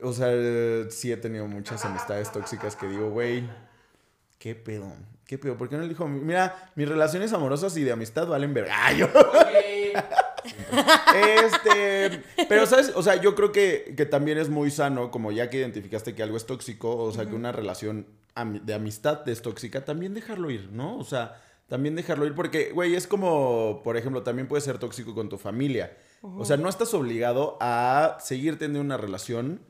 [0.00, 0.30] O sea,
[0.90, 3.50] sí he tenido muchas amistades tóxicas que digo, güey,
[4.38, 4.92] ¿qué pedo?
[5.26, 5.58] ¿Qué pedo?
[5.58, 6.06] ¿Por qué no le dijo?
[6.06, 8.76] Mira, mis relaciones amorosas y de amistad valen verga.
[8.80, 9.08] Ay, yo...
[11.14, 15.50] Este, pero sabes, o sea, yo creo que, que también es muy sano, como ya
[15.50, 18.06] que identificaste que algo es tóxico, o sea, que una relación
[18.62, 20.96] de amistad es tóxica, también dejarlo ir, ¿no?
[20.98, 25.14] O sea, también dejarlo ir porque, güey, es como, por ejemplo, también puede ser tóxico
[25.14, 25.96] con tu familia.
[26.22, 29.60] O sea, no estás obligado a seguir teniendo una relación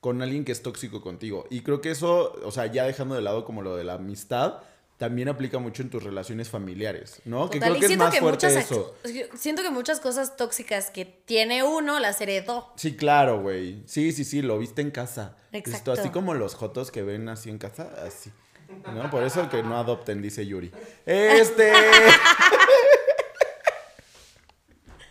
[0.00, 1.46] con alguien que es tóxico contigo.
[1.48, 4.60] Y creo que eso, o sea, ya dejando de lado como lo de la amistad,
[4.98, 7.50] también aplica mucho en tus relaciones familiares, ¿no?
[7.50, 8.94] que Total, creo y que es más que fuerte muchas eso.
[9.36, 12.72] siento que muchas cosas tóxicas que tiene uno las heredó.
[12.76, 13.82] Sí, claro, güey.
[13.86, 15.36] Sí, sí, sí, lo viste en casa.
[15.52, 15.92] Exacto.
[15.92, 18.30] Esto, así como los jotos que ven así en casa, así.
[18.94, 19.10] ¿No?
[19.10, 20.70] Por eso que no adopten, dice Yuri.
[21.06, 21.72] Este.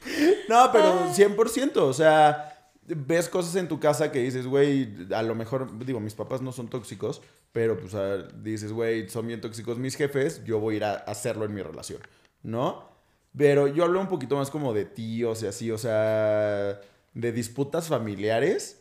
[0.49, 1.77] no, pero 100%.
[1.77, 2.52] O sea,
[2.87, 6.51] ves cosas en tu casa que dices, güey, a lo mejor, digo, mis papás no
[6.51, 7.21] son tóxicos,
[7.51, 10.93] pero pues a- dices, güey, son bien tóxicos mis jefes, yo voy a ir a
[10.93, 12.01] hacerlo en mi relación,
[12.43, 12.91] ¿no?
[13.37, 16.79] Pero yo hablo un poquito más como de tíos y así, o sea,
[17.13, 18.79] de disputas familiares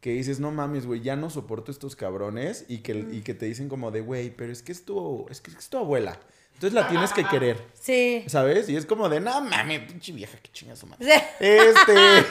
[0.00, 3.46] que dices, no mames, güey, ya no soporto estos cabrones y que, y que te
[3.46, 6.18] dicen como de, güey, pero es que es tu, es que es tu abuela.
[6.54, 8.24] Entonces la tienes que querer, Sí.
[8.26, 8.68] ¿sabes?
[8.68, 11.04] Y es como de, no mames, pinche vieja, que chinga su madre.
[11.06, 11.22] Sí.
[11.40, 11.94] Este,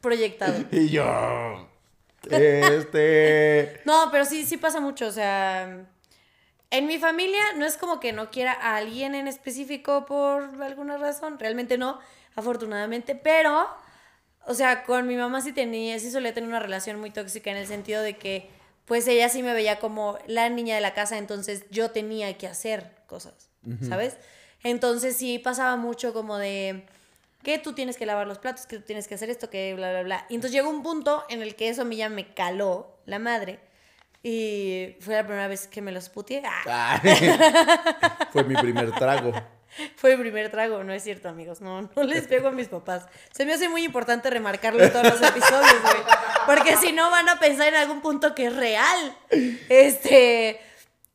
[0.00, 0.64] Proyectado.
[0.70, 1.68] y yo,
[2.30, 5.06] este, No, pero sí, sí pasa mucho.
[5.06, 5.86] O sea,
[6.70, 10.96] en mi familia no es como que no quiera a alguien en específico por alguna
[10.96, 11.38] razón.
[11.38, 11.98] Realmente no,
[12.34, 13.14] afortunadamente.
[13.14, 13.68] Pero,
[14.46, 17.56] o sea, con mi mamá sí tenía, sí solía tener una relación muy tóxica en
[17.56, 18.50] el sentido de que,
[18.84, 22.46] pues ella sí me veía como la niña de la casa, entonces yo tenía que
[22.46, 23.50] hacer cosas,
[23.88, 24.16] ¿sabes?
[24.62, 26.86] Entonces sí pasaba mucho como de
[27.46, 29.92] que tú tienes que lavar los platos, que tú tienes que hacer esto, que bla,
[29.92, 30.26] bla, bla.
[30.28, 33.20] Y entonces llegó un punto en el que eso a mí ya me caló la
[33.20, 33.60] madre.
[34.20, 36.42] Y fue la primera vez que me los puteé.
[36.44, 37.00] Ah,
[38.32, 39.32] fue mi primer trago.
[39.94, 41.60] fue el primer trago, no es cierto, amigos.
[41.60, 43.06] No, no les pego a mis papás.
[43.30, 46.02] Se me hace muy importante remarcarlo en todos los episodios, güey.
[46.46, 49.16] Porque si no van a pensar en algún punto que es real.
[49.68, 50.60] Este.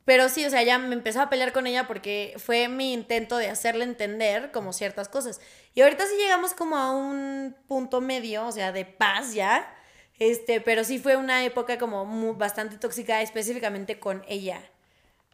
[0.05, 3.36] Pero sí, o sea, ya me empezó a pelear con ella porque fue mi intento
[3.36, 5.41] de hacerle entender como ciertas cosas.
[5.74, 9.74] Y ahorita sí llegamos como a un punto medio, o sea, de paz ya.
[10.19, 14.61] Este, pero sí fue una época como bastante tóxica, específicamente con ella.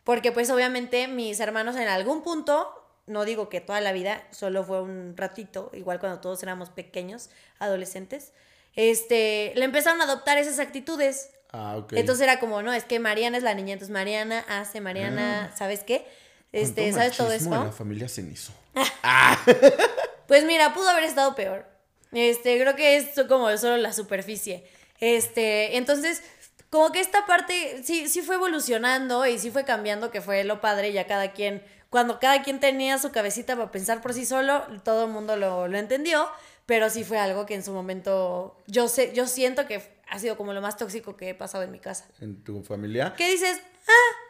[0.03, 2.71] Porque pues obviamente mis hermanos en algún punto,
[3.07, 7.29] no digo que toda la vida, solo fue un ratito, igual cuando todos éramos pequeños,
[7.59, 8.31] adolescentes,
[8.77, 11.31] este, le empezaron a adoptar esas actitudes.
[11.51, 11.93] Ah, ok.
[11.93, 15.83] Entonces era como, no, es que Mariana es la niña, entonces Mariana hace, Mariana, ¿sabes
[15.83, 16.07] qué?
[16.53, 17.65] Este, ¿Cuánto ¿sabes todo esto?
[17.65, 18.53] la familia cenizo.
[20.27, 21.65] Pues mira, pudo haber estado peor.
[22.11, 24.65] Este, creo que es como solo la superficie.
[24.99, 26.23] Este, entonces,
[26.69, 30.59] como que esta parte sí, sí fue evolucionando y sí fue cambiando, que fue lo
[30.61, 34.63] padre, ya cada quien, cuando cada quien tenía su cabecita para pensar por sí solo,
[34.83, 36.27] todo el mundo lo, lo entendió,
[36.65, 40.37] pero sí fue algo que en su momento yo sé, yo siento que ha sido
[40.37, 42.05] como lo más tóxico que he pasado en mi casa.
[42.19, 43.13] ¿En tu familia?
[43.17, 43.61] ¿Qué dices?
[43.87, 44.26] Ah,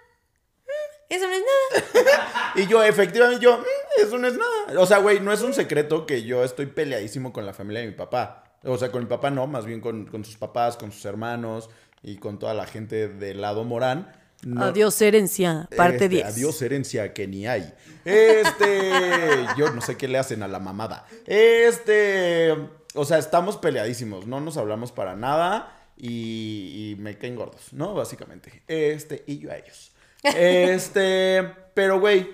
[1.10, 2.51] eso no es nada.
[2.55, 4.80] Y yo, efectivamente, yo, "Mm, eso no es nada.
[4.82, 7.88] O sea, güey, no es un secreto que yo estoy peleadísimo con la familia de
[7.88, 8.43] mi papá.
[8.64, 11.70] O sea, con mi papá no, más bien con, con sus papás, con sus hermanos
[12.01, 14.12] y con toda la gente del lado Morán.
[14.43, 16.26] No- Adiós, herencia, parte Este, 10.
[16.26, 17.74] Adiós, herencia, que ni hay.
[18.05, 18.91] Este,
[19.58, 21.05] yo no sé qué le hacen a la mamada.
[21.26, 22.55] Este,
[22.95, 27.93] o sea, estamos peleadísimos, no nos hablamos para nada y, y me caen gordos, ¿no?
[27.93, 28.64] Básicamente.
[28.68, 29.87] Este, y yo a ellos.
[30.24, 31.43] Este,
[31.74, 32.30] pero güey,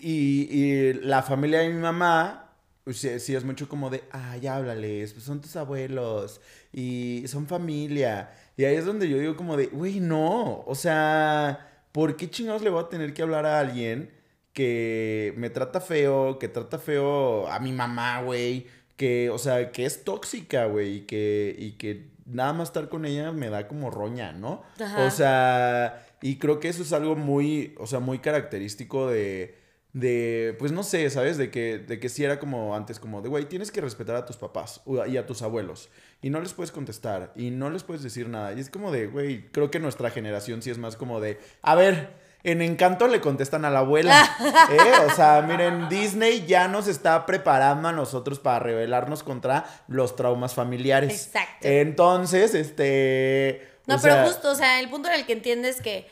[0.00, 2.52] y, y la familia de mi mamá,
[2.84, 6.40] pues, sí, sí es mucho como de, ay, háblales, pues son tus abuelos
[6.72, 8.30] y son familia.
[8.56, 12.62] Y ahí es donde yo digo como de, güey, no, o sea, ¿por qué chingados
[12.62, 14.10] le voy a tener que hablar a alguien
[14.52, 18.66] que me trata feo, que trata feo a mi mamá, güey,
[18.96, 23.04] que, o sea, que es tóxica, güey, y que, y que nada más estar con
[23.04, 24.62] ella me da como roña, ¿no?
[24.78, 25.04] Ajá.
[25.04, 29.58] O sea, y creo que eso es algo muy, o sea, muy característico de,
[29.92, 31.38] de, pues no sé, ¿sabes?
[31.38, 34.26] De que, de que sí era como antes, como de, güey, tienes que respetar a
[34.26, 35.88] tus papás y a tus abuelos.
[36.22, 38.52] Y no les puedes contestar y no les puedes decir nada.
[38.52, 41.74] Y es como de, güey, creo que nuestra generación sí es más como de, a
[41.74, 44.24] ver, en Encanto le contestan a la abuela.
[44.70, 45.06] ¿eh?
[45.06, 50.54] O sea, miren, Disney ya nos está preparando a nosotros para rebelarnos contra los traumas
[50.54, 51.26] familiares.
[51.26, 51.66] Exacto.
[51.66, 53.69] Entonces, este...
[53.90, 56.06] No, o pero sea, justo, o sea, el punto en el que entiendes que,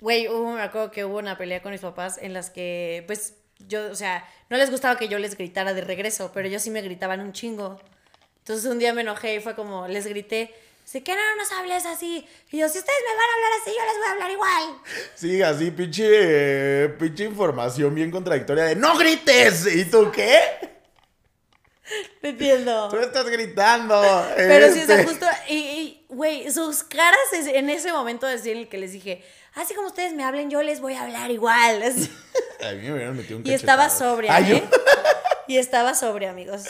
[0.00, 3.34] güey, hubo- me acuerdo que hubo una pelea con mis papás en las que, pues,
[3.68, 6.70] yo, o sea, no les gustaba que yo les gritara de regreso, pero ellos sí
[6.70, 7.80] me gritaban un chingo.
[8.38, 10.54] Entonces un día me enojé y fue como, les grité,
[10.84, 12.26] dice, que no nos hables así.
[12.50, 14.82] Y yo, si ustedes me van a hablar así, yo les voy a hablar igual.
[15.14, 19.66] Sí, así, pinche, eh, pinche información bien contradictoria de ¡No grites!
[19.76, 20.40] ¿Y tú qué?
[22.20, 22.88] Te entiendo.
[22.88, 24.00] Tú estás gritando.
[24.36, 25.06] Pero sí, o sea, este.
[25.06, 29.24] justo, y, güey, sus caras en ese momento en el que les dije,
[29.54, 31.82] así como ustedes me hablen, yo les voy a hablar igual.
[31.82, 32.10] así.
[32.62, 34.64] A mí me hubieran metido un Y estaba sobria, Ay, ¿eh?
[35.46, 36.64] Y estaba sobria, amigos.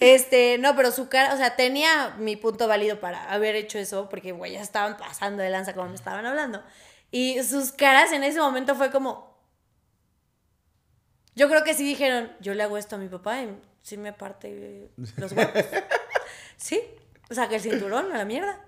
[0.00, 4.08] Este, no, pero su cara, o sea, tenía mi punto válido para haber hecho eso,
[4.08, 6.60] porque, güey, ya estaban pasando de lanza como me estaban hablando.
[7.12, 9.38] Y sus caras en ese momento fue como.
[11.36, 14.12] Yo creo que sí dijeron, yo le hago esto a mi papá y sí me
[14.12, 15.52] parte los huevos.
[16.56, 16.80] Sí,
[17.30, 18.58] saca el cinturón a la mierda.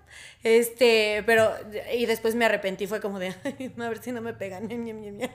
[0.43, 1.51] Este, pero,
[1.93, 4.67] y después me arrepentí, fue como de, "Ay, a ver si no me pegan.
[4.67, 5.29] ñam, ñam, ñam, ñam".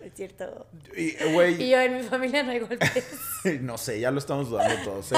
[0.00, 0.66] Es cierto.
[0.96, 1.12] Y,
[1.70, 2.80] yo en mi familia no hay golpes.
[3.60, 5.16] no sé, ya lo estamos dudando todos, ¿eh?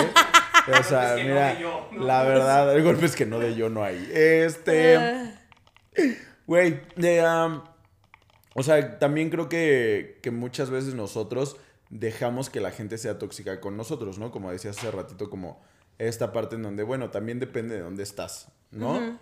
[0.78, 2.04] O sea, Golpes que no mira, de yo, ¿no?
[2.04, 4.10] la verdad, el golpe es que no de yo no hay.
[4.12, 5.32] Este, Ah,
[6.46, 7.64] güey, de, am,
[8.54, 11.56] o sea, también creo que, que muchas veces nosotros
[11.90, 14.30] dejamos que la gente sea tóxica con nosotros, ¿no?
[14.30, 15.60] Como decías hace ratito, como
[15.98, 19.18] esta parte en donde, bueno, también depende de dónde estás, ¿no?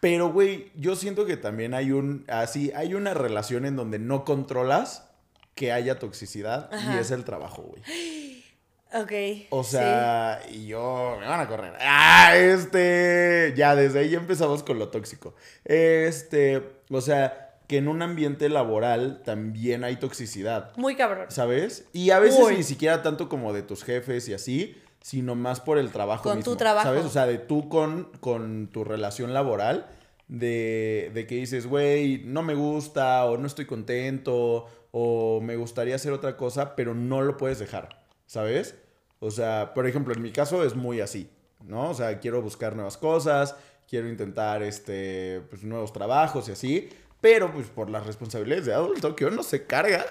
[0.00, 4.24] Pero, güey, yo siento que también hay un, así, hay una relación en donde no
[4.24, 5.08] controlas
[5.54, 7.82] que haya toxicidad y es el trabajo, güey.
[8.92, 9.46] ok.
[9.50, 9.70] O sí.
[9.70, 11.74] sea, y yo, me van a correr.
[11.80, 15.34] Ah, este, ya desde ahí ya empezamos con lo tóxico.
[15.64, 21.26] Este, o sea, que en un ambiente laboral también hay toxicidad, Muy cabrón.
[21.28, 21.86] ¿sabes?
[21.92, 22.56] Y a veces Uy.
[22.58, 26.38] ni siquiera tanto como de tus jefes y así, sino más por el trabajo Con
[26.38, 26.86] mismo, tu trabajo.
[26.88, 27.04] ¿sabes?
[27.04, 29.86] O sea, de tú con, con tu relación laboral,
[30.28, 35.94] de, de que dices, güey, no me gusta, o no estoy contento, o me gustaría
[35.94, 38.76] hacer otra cosa, pero no lo puedes dejar, ¿sabes?
[39.20, 41.30] O sea, por ejemplo, en mi caso es muy así,
[41.64, 41.90] ¿no?
[41.90, 43.56] O sea, quiero buscar nuevas cosas,
[43.88, 46.88] quiero intentar, este, pues, nuevos trabajos y así,
[47.26, 50.06] pero pues por las responsabilidades de adulto, que uno se carga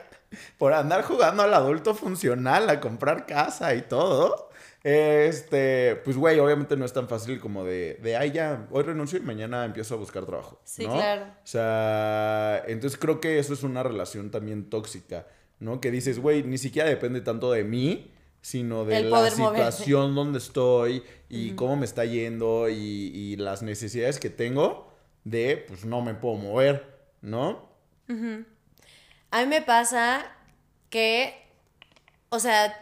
[0.57, 4.49] por andar jugando al adulto funcional, a comprar casa y todo.
[4.83, 9.17] Este, pues güey, obviamente no es tan fácil como de, de ay, ya, hoy renuncio
[9.17, 10.59] y mañana empiezo a buscar trabajo.
[10.65, 10.91] Sí, ¿no?
[10.91, 11.23] claro.
[11.23, 15.25] O sea, entonces creo que eso es una relación también tóxica,
[15.61, 15.79] ¿no?
[15.79, 19.37] Que dices, güey, ni siquiera depende tanto de mí, sino de la moverse.
[19.37, 24.93] situación donde estoy y cómo me está yendo y, y las necesidades que tengo
[25.23, 26.94] de, pues no me puedo mover,
[27.25, 27.67] ¿no?
[29.31, 30.31] A mí me pasa
[30.89, 31.35] que,
[32.29, 32.79] o sea,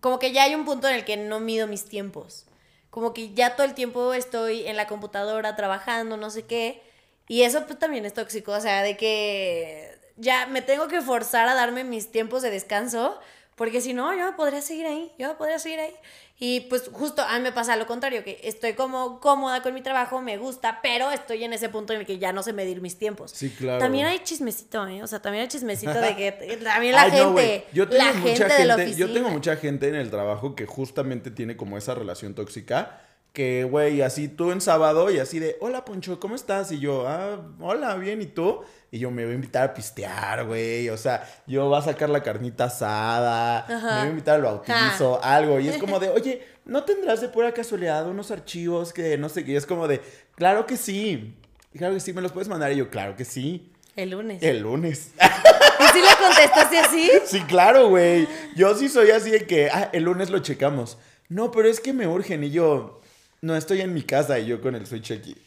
[0.00, 2.46] como que ya hay un punto en el que no mido mis tiempos.
[2.88, 6.82] Como que ya todo el tiempo estoy en la computadora trabajando, no sé qué.
[7.28, 11.48] Y eso pues también es tóxico, o sea, de que ya me tengo que forzar
[11.48, 13.18] a darme mis tiempos de descanso,
[13.56, 15.94] porque si no, yo podría seguir ahí, yo podría seguir ahí.
[16.38, 19.80] Y pues justo a mí me pasa lo contrario, que estoy como cómoda con mi
[19.80, 22.82] trabajo, me gusta, pero estoy en ese punto en el que ya no sé medir
[22.82, 23.30] mis tiempos.
[23.30, 23.78] Sí, claro.
[23.78, 25.02] También hay chismecito, ¿eh?
[25.02, 26.32] O sea, también hay chismecito de que
[26.64, 27.46] también la Ay, no, güey.
[27.48, 29.06] gente, yo tengo la mucha gente de la gente- oficina.
[29.08, 33.00] Yo tengo mucha gente en el trabajo que justamente tiene como esa relación tóxica.
[33.36, 36.72] Que, güey, así tú en sábado y así de, hola Poncho, ¿cómo estás?
[36.72, 38.62] Y yo, ah, hola, bien, ¿y tú?
[38.90, 40.88] Y yo me voy a invitar a pistear, güey.
[40.88, 45.22] O sea, yo voy a sacar la carnita asada, me voy a invitar al bautizo,
[45.22, 45.60] algo.
[45.60, 49.44] Y es como de, oye, ¿no tendrás de pura casualidad unos archivos que no sé
[49.44, 49.52] qué?
[49.52, 50.00] Y es como de,
[50.34, 51.36] claro que sí.
[51.76, 52.72] Claro que sí, ¿me los puedes mandar?
[52.72, 53.70] Y yo, claro que sí.
[53.96, 54.42] El lunes.
[54.42, 55.10] El lunes.
[55.20, 57.10] ¿Y si le contestaste así?
[57.26, 58.26] Sí, claro, güey.
[58.56, 60.96] Yo sí soy así de que, ah, el lunes lo checamos.
[61.28, 63.02] No, pero es que me urgen y yo,
[63.42, 65.36] no estoy en mi casa y yo con el switch aquí.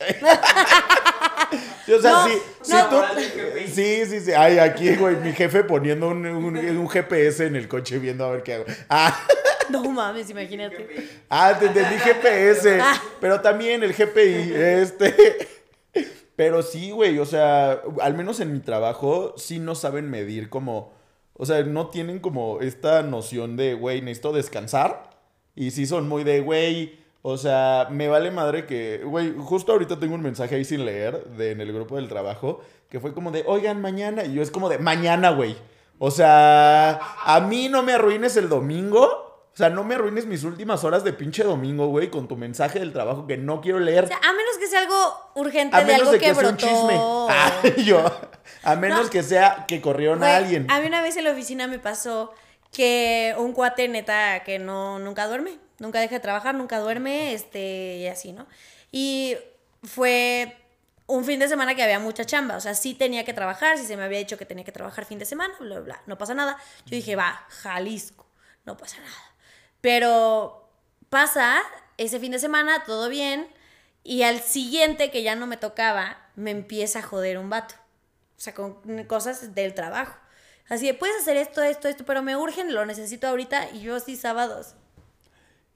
[1.92, 2.90] O sea, No, sí, sí, no.
[2.90, 3.68] tú- del jefe.
[3.68, 4.32] sí, sí, sí.
[4.34, 8.32] Ay, aquí, güey, mi jefe poniendo un, un- un GPS en el coche viendo a
[8.32, 8.66] ver qué hago.
[8.90, 9.20] Ah,
[9.72, 11.10] No mames, imagínate.
[11.30, 12.80] ah, te entendí GPS.
[12.82, 13.02] Ah.
[13.20, 15.48] Pero también el GPI, este.
[16.36, 20.94] Pero sí, güey, o sea, al menos en mi trabajo, sí no saben medir como,
[21.34, 25.10] O sea, no tienen como esta noción de, güey, necesito descansar.
[25.56, 30.00] Y sí son muy de, güey, o sea, me vale madre que, güey, justo ahorita
[30.00, 33.32] tengo un mensaje ahí sin leer de, en el grupo del trabajo que fue como
[33.32, 34.24] de, oigan, mañana.
[34.26, 35.56] Y yo es como de, mañana, güey.
[36.00, 39.04] O sea, a mí no me arruines el domingo.
[39.54, 42.80] O sea, no me arruines mis últimas horas de pinche domingo, güey, con tu mensaje
[42.80, 44.06] del trabajo que no quiero leer.
[44.06, 44.96] O sea, a menos que sea algo
[45.36, 46.66] urgente a de menos algo de que, que, sea un brotó.
[46.68, 46.96] chisme.
[46.98, 48.04] Ah, yo.
[48.64, 49.10] A menos No.
[49.10, 50.72] que sea que corrieron Güey, a alguien.
[50.72, 52.32] A mí una vez en la oficina me pasó
[52.72, 57.98] que un cuate neta que no nunca duerme, nunca deja de trabajar, nunca duerme, este
[57.98, 58.48] y así, ¿no?
[58.92, 59.38] Y
[59.84, 60.58] fue
[61.08, 63.86] un fin de semana que había mucha chamba, o sea, sí tenía que trabajar, sí
[63.86, 66.18] se me había dicho que tenía que trabajar fin de semana, bla, bla, bla, no
[66.18, 66.58] pasa nada.
[66.86, 68.28] Yo dije, va, Jalisco,
[68.66, 69.36] no pasa nada.
[69.82, 70.70] Pero
[71.10, 71.62] pasa
[71.98, 73.48] ese fin de semana, todo bien,
[74.04, 77.76] y al siguiente que ya no me tocaba, me empieza a joder un vato.
[78.38, 80.18] O sea, con cosas del trabajo.
[80.70, 83.96] Así de, puedes hacer esto, esto, esto, pero me urgen, lo necesito ahorita, y yo
[83.96, 84.76] así sábados.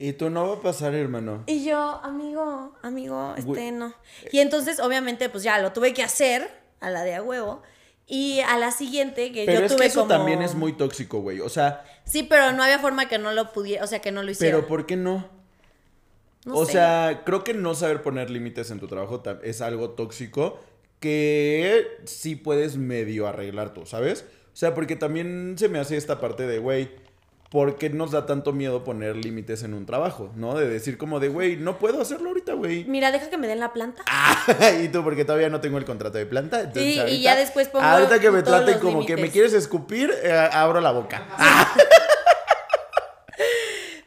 [0.04, 1.46] Y tú no va a pasar, hermano.
[1.48, 3.94] Y yo, amigo, amigo, este no.
[4.34, 6.52] Y entonces, obviamente, pues ya lo tuve que hacer
[6.82, 7.62] a la de a huevo.
[8.06, 10.10] Y a la siguiente que Pero yo es tuve que eso como...
[10.12, 11.40] también es muy tóxico, güey.
[11.40, 14.24] O sea, Sí, pero no había forma que no lo pudiera, o sea, que no
[14.24, 14.58] lo hiciera.
[14.58, 15.26] pero ¿por qué no?
[16.44, 16.74] No o sé.
[16.74, 20.60] sea, creo que no saber poner límites en tu trabajo es algo tóxico
[21.00, 24.26] que sí puedes medio arreglar tú, ¿sabes?
[24.54, 26.92] O sea, porque también se me hace esta parte de, güey,
[27.54, 30.32] ¿por qué nos da tanto miedo poner límites en un trabajo?
[30.36, 30.58] ¿No?
[30.58, 32.84] De decir como de, güey, no puedo hacerlo ahorita, güey.
[32.86, 34.04] Mira, deja que me den la planta.
[34.84, 36.62] y tú, porque todavía no tengo el contrato de planta.
[36.62, 40.12] entonces Sí, y ya después pongo Ahorita que me traten como que me quieres escupir,
[40.24, 41.28] eh, abro la boca.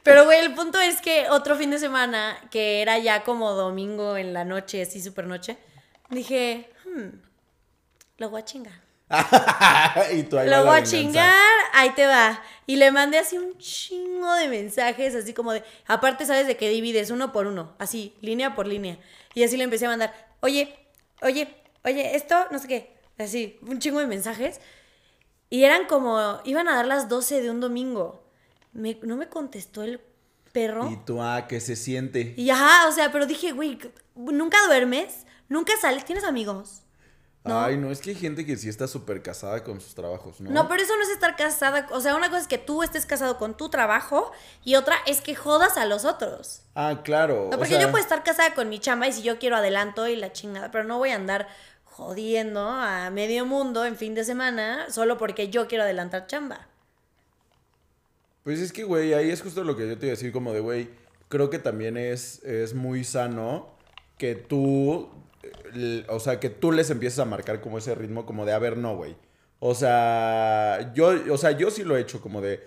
[0.03, 4.17] Pero, güey, el punto es que otro fin de semana, que era ya como domingo
[4.17, 5.57] en la noche, así super noche,
[6.11, 7.11] dije, hmm,
[8.19, 8.86] lo voy a chingar.
[10.13, 12.43] y tú ahí Lo voy a chingar, ahí te va.
[12.67, 15.63] Y le mandé así un chingo de mensajes, así como de.
[15.87, 18.99] Aparte, sabes de que divides uno por uno, así, línea por línea.
[19.35, 20.75] Y así le empecé a mandar, oye,
[21.23, 21.55] oye,
[21.85, 22.97] oye, esto, no sé qué.
[23.19, 24.61] Así, un chingo de mensajes.
[25.49, 28.25] Y eran como, iban a dar las 12 de un domingo.
[28.73, 30.01] Me- no me contestó el
[30.53, 30.91] perro.
[30.91, 32.35] Y tú, ah, que se siente.
[32.37, 33.79] Y ajá, o sea, pero dije, güey,
[34.17, 36.83] nunca duermes, nunca sales, tienes amigos.
[37.47, 37.61] ¿No?
[37.61, 40.51] Ay, no, es que hay gente que sí está súper casada con sus trabajos, ¿no?
[40.51, 41.87] No, pero eso no es estar casada.
[41.93, 44.33] O sea, una cosa es que tú estés casado con tu trabajo
[44.65, 46.63] y otra es que jodas a los otros.
[46.75, 47.49] Ah, claro.
[47.51, 49.57] No, o porque sea, yo puedo estar casada con mi chamba y si yo quiero
[49.57, 51.49] adelanto y la chingada, pero no voy a andar
[51.85, 56.67] jodiendo a medio mundo en fin de semana solo porque yo quiero adelantar chamba.
[58.45, 60.53] Pues es que, güey, ahí es justo lo que yo te iba a decir, como
[60.53, 60.89] de, güey,
[61.29, 63.69] creo que también es, es muy sano
[64.19, 65.09] que tú,
[66.09, 68.77] o sea, que tú les empieces a marcar como ese ritmo, como de, a ver,
[68.77, 69.17] no, güey.
[69.59, 72.63] O sea, yo, o sea, yo sí lo he hecho, como de,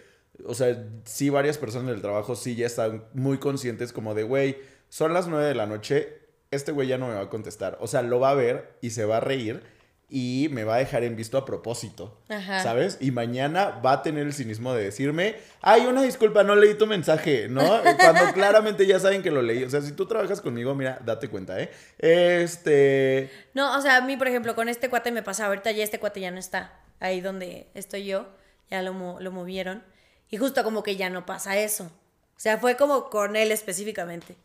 [0.45, 4.57] o sea, sí varias personas del trabajo sí ya están muy conscientes, como de, güey,
[4.89, 6.17] son las nueve de la noche,
[6.51, 7.77] este güey ya no me va a contestar.
[7.81, 9.61] O sea, lo va a ver y se va a reír
[10.09, 12.19] y me va a dejar en visto a propósito.
[12.29, 12.63] Ajá.
[12.63, 12.97] ¿Sabes?
[12.99, 16.87] Y mañana va a tener el cinismo de decirme, ay, una disculpa, no leí tu
[16.87, 17.61] mensaje, ¿no?
[17.99, 19.63] Cuando claramente ya saben que lo leí.
[19.63, 21.69] O sea, si tú trabajas conmigo, mira, date cuenta, ¿eh?
[21.99, 23.29] Este...
[23.53, 25.99] No, o sea, a mí, por ejemplo, con este cuate me pasa, ahorita ya este
[25.99, 28.27] cuate ya no está ahí donde estoy yo,
[28.71, 29.83] ya lo, lo movieron.
[30.31, 31.85] Y justo como que ya no pasa eso.
[31.85, 34.35] O sea, fue como con él específicamente.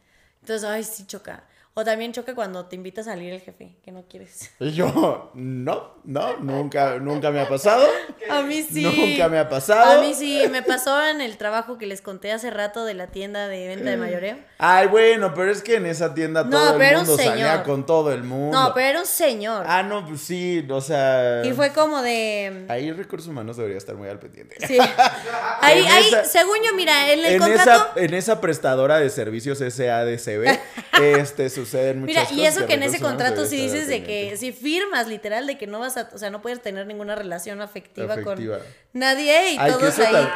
[0.40, 1.44] Entonces, ay, sí choca.
[1.76, 4.50] O también choca cuando te invita a salir el jefe, que no quieres.
[4.60, 7.84] Y yo, no, no, nunca, nunca me ha pasado.
[8.30, 8.84] A mí sí.
[8.84, 9.98] Nunca me ha pasado.
[9.98, 13.08] A mí sí, me pasó en el trabajo que les conté hace rato de la
[13.08, 14.36] tienda de venta de mayoreo.
[14.58, 17.22] Ay, bueno, pero es que en esa tienda No, todo pero el era un mundo
[17.22, 17.62] salía señor.
[17.64, 18.56] con todo el mundo.
[18.56, 19.64] No, pero era un señor.
[19.68, 21.44] Ah, no, pues sí, o sea...
[21.44, 22.66] Y fue como de...
[22.68, 24.64] Ahí recursos humanos debería estar muy al pendiente.
[24.64, 24.78] Sí.
[25.60, 27.70] Ahí, En ahí, esa- según yo, mira, en el en contrato...
[27.96, 30.58] esa, en esa prestadora de servicios SADCB,
[31.02, 32.36] este, suceden muchas Mira, cosas.
[32.38, 35.66] y eso que en ese contrato sí dices de que si firmas literal de que
[35.66, 38.58] no vas a, o sea, no puedes tener ninguna relación afectiva, Afectiva.
[38.58, 40.28] con nadie y Ay, todos eso, ahí.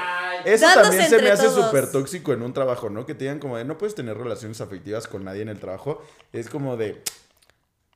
[0.44, 3.06] eso también se me hace súper tóxico en un trabajo, ¿no?
[3.06, 6.02] Que te digan como de no puedes tener relaciones afectivas con nadie en el trabajo.
[6.32, 7.02] Es como de,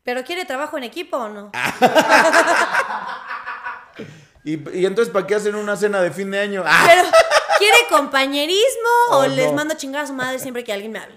[0.05, 1.53] Pero quiere trabajo en equipo o no?
[4.45, 6.63] ¿y, y entonces para qué hacen una cena de fin de año?
[6.67, 6.85] ¡Ah!
[6.89, 7.03] Pero
[7.59, 9.53] quiere compañerismo o Oh, les no.
[9.55, 11.17] mando a chingar a su madre siempre que alguien me hable.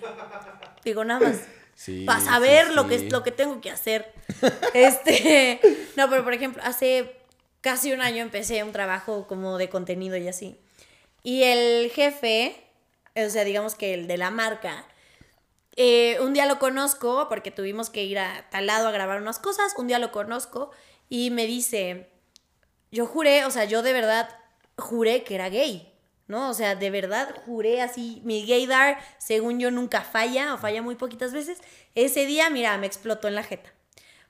[0.83, 1.37] Digo nada más.
[1.75, 3.09] Sí, para sí, saber lo que sí.
[3.09, 4.13] lo que tengo que hacer.
[4.73, 5.59] Este,
[5.95, 7.15] no, pero por ejemplo, hace
[7.61, 10.59] casi un año empecé un trabajo como de contenido y así.
[11.23, 12.55] Y el jefe,
[13.15, 14.85] o sea, digamos que el de la marca,
[15.75, 19.39] eh, un día lo conozco porque tuvimos que ir a tal lado a grabar unas
[19.39, 20.71] cosas, un día lo conozco
[21.09, 22.09] y me dice,
[22.91, 24.29] yo juré, o sea, yo de verdad
[24.77, 25.91] juré que era gay.
[26.27, 26.49] ¿No?
[26.49, 30.95] O sea, de verdad juré así, mi gaydar, según yo, nunca falla o falla muy
[30.95, 31.59] poquitas veces.
[31.93, 33.73] Ese día, mira, me explotó en la jeta.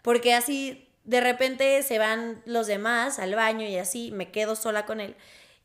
[0.02, 4.86] Porque así, de repente se van los demás al baño y así, me quedo sola
[4.86, 5.16] con él.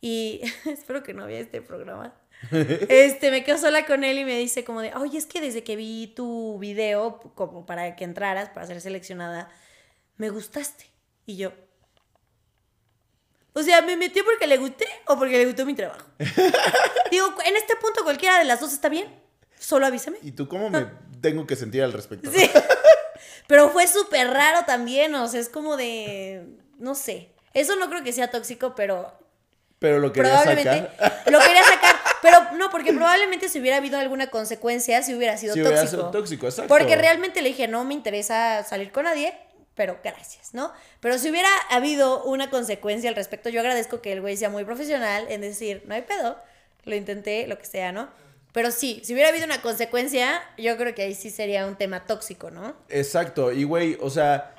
[0.00, 2.14] Y espero que no vea este programa.
[2.50, 5.62] Este, me quedo sola con él y me dice como de, oye, es que desde
[5.62, 9.50] que vi tu video, como para que entraras, para ser seleccionada,
[10.16, 10.86] me gustaste.
[11.26, 11.52] Y yo,
[13.52, 16.06] o sea, ¿me metió porque le gusté o porque le gustó mi trabajo?
[17.10, 19.08] Digo, en este punto cualquiera de las dos está bien.
[19.58, 20.18] Solo avísame.
[20.22, 20.86] ¿Y tú cómo me
[21.20, 22.30] tengo que sentir al respecto?
[22.32, 22.50] Sí.
[23.46, 26.46] Pero fue súper raro también, o sea, es como de,
[26.78, 27.30] no sé.
[27.52, 29.12] Eso no creo que sea tóxico, pero...
[29.80, 31.22] Pero lo quería probablemente sacar.
[31.32, 35.54] lo quería sacar, pero no, porque probablemente si hubiera habido alguna consecuencia, si hubiera sido
[35.54, 35.72] Si tóxico.
[35.74, 36.68] hubiera sido tóxico, exacto.
[36.68, 39.36] Porque realmente le dije, no me interesa salir con nadie,
[39.80, 40.70] pero gracias, ¿no?
[41.00, 44.62] Pero si hubiera habido una consecuencia al respecto, yo agradezco que el güey sea muy
[44.62, 46.36] profesional en decir, no hay pedo,
[46.84, 48.10] lo intenté, lo que sea, ¿no?
[48.52, 52.04] Pero sí, si hubiera habido una consecuencia, yo creo que ahí sí sería un tema
[52.04, 52.76] tóxico, ¿no?
[52.90, 54.54] Exacto, y güey, o sea,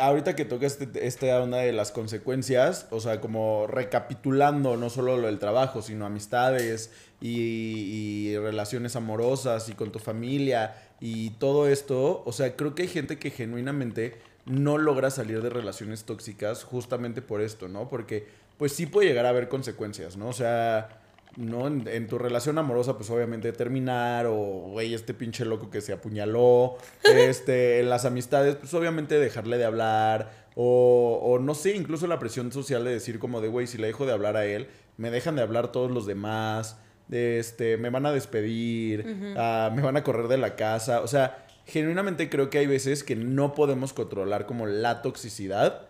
[0.00, 5.18] ahorita que tocas este, esta onda de las consecuencias, o sea, como recapitulando no solo
[5.18, 6.90] lo del trabajo, sino amistades
[7.20, 12.88] y relaciones amorosas y con tu familia y todo esto, o sea, creo que hay
[12.88, 17.88] gente que genuinamente no logra salir de relaciones tóxicas justamente por esto, ¿no?
[17.88, 18.26] Porque
[18.58, 20.28] pues sí puede llegar a haber consecuencias, ¿no?
[20.28, 21.00] O sea,
[21.36, 21.66] ¿no?
[21.66, 24.34] En, en tu relación amorosa, pues obviamente terminar, o
[24.70, 29.64] güey, este pinche loco que se apuñaló, este, en las amistades, pues obviamente dejarle de
[29.64, 33.78] hablar, o, o no sé, incluso la presión social de decir como de, güey, si
[33.78, 36.78] le dejo de hablar a él, me dejan de hablar todos los demás,
[37.08, 41.06] de este, me van a despedir, ah, me van a correr de la casa, o
[41.06, 45.82] sea, genuinamente creo que hay veces que no podemos controlar como la toxicidad.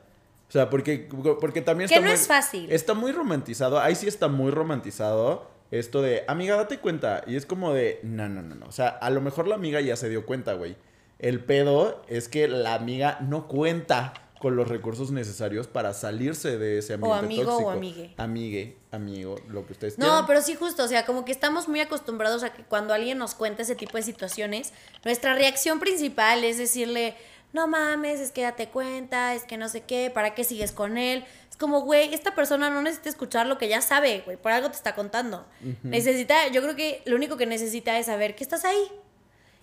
[0.48, 1.08] O sea, porque,
[1.40, 2.70] porque también Que está no muy- es fácil.
[2.70, 3.80] Está muy romantizado.
[3.80, 7.24] Ahí sí está muy romantizado esto de, amiga, date cuenta.
[7.26, 8.66] Y es como de, no, no, no, no.
[8.66, 10.76] O sea, a lo mejor la amiga ya se dio cuenta, güey.
[11.18, 14.12] El pedo es que la amiga no cuenta
[14.44, 18.12] con los recursos necesarios para salirse de ese ambiente amigo o amigue.
[18.18, 20.26] Amigue, amigo, lo que ustedes No, quieran.
[20.26, 23.34] pero sí justo, o sea, como que estamos muy acostumbrados a que cuando alguien nos
[23.34, 27.16] cuenta ese tipo de situaciones, nuestra reacción principal es decirle,
[27.54, 30.98] no mames, es que date cuenta, es que no sé qué, ¿para qué sigues con
[30.98, 31.24] él?
[31.50, 34.68] Es como, güey, esta persona no necesita escuchar lo que ya sabe, güey, por algo
[34.68, 35.46] te está contando.
[35.84, 38.92] Necesita, yo creo que lo único que necesita es saber que estás ahí.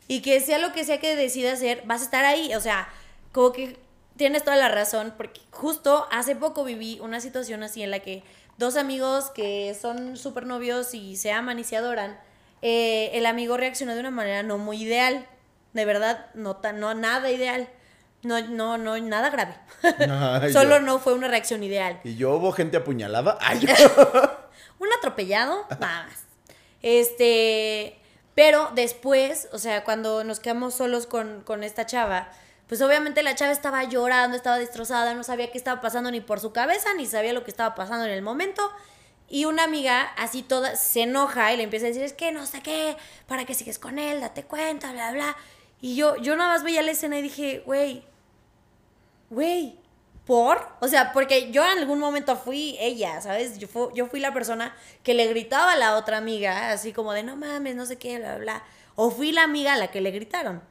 [0.07, 2.55] Y que sea lo que sea que decida hacer, vas a estar ahí.
[2.55, 2.89] O sea,
[3.31, 3.77] como que
[4.17, 8.23] tienes toda la razón, porque justo hace poco viví una situación así en la que
[8.57, 12.19] dos amigos que son súper novios y se aman y se adoran,
[12.61, 15.25] eh, el amigo reaccionó de una manera no muy ideal.
[15.73, 17.69] De verdad, no, tan, no nada ideal.
[18.23, 19.55] No, no, no, nada grave.
[20.41, 21.99] Ay, Solo yo- no fue una reacción ideal.
[22.03, 23.37] Y yo hubo gente apuñalada.
[23.41, 23.65] Ay,
[24.79, 26.23] Un atropellado, nada más.
[26.83, 27.97] Este,
[28.35, 32.29] pero después, o sea, cuando nos quedamos solos con, con esta chava,
[32.71, 36.39] pues obviamente la chava estaba llorando, estaba destrozada, no sabía qué estaba pasando ni por
[36.39, 38.71] su cabeza, ni sabía lo que estaba pasando en el momento.
[39.27, 42.45] Y una amiga así toda se enoja y le empieza a decir, es que no
[42.45, 42.95] sé qué,
[43.27, 44.21] ¿para qué sigues con él?
[44.21, 45.35] Date cuenta, bla, bla.
[45.81, 48.05] Y yo, yo nada más veía la escena y dije, güey,
[49.29, 49.77] güey,
[50.25, 50.65] ¿por?
[50.79, 53.57] O sea, porque yo en algún momento fui ella, ¿sabes?
[53.59, 57.11] Yo, fu- yo fui la persona que le gritaba a la otra amiga, así como
[57.13, 58.63] de, no mames, no sé qué, bla, bla.
[58.95, 60.61] O fui la amiga a la que le gritaron.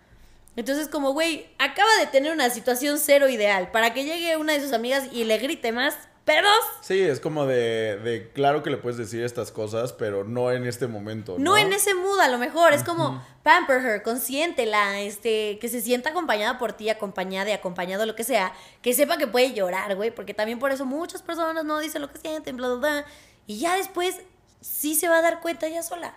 [0.56, 4.60] Entonces, como, güey, acaba de tener una situación cero ideal para que llegue una de
[4.60, 6.64] sus amigas y le grite más, pedos.
[6.82, 10.66] Sí, es como de, de, claro que le puedes decir estas cosas, pero no en
[10.66, 11.36] este momento.
[11.38, 12.72] No, No en ese mood, a lo mejor.
[12.72, 18.06] Es como pamper her, consiéntela, este, que se sienta acompañada por ti, acompañada y acompañado,
[18.06, 18.52] lo que sea.
[18.82, 20.10] Que sepa que puede llorar, güey.
[20.10, 23.04] Porque también por eso muchas personas no dicen lo que sienten, bla, bla, bla.
[23.46, 24.16] Y ya después
[24.60, 26.14] sí se va a dar cuenta ella sola.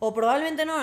[0.00, 0.74] O probablemente no,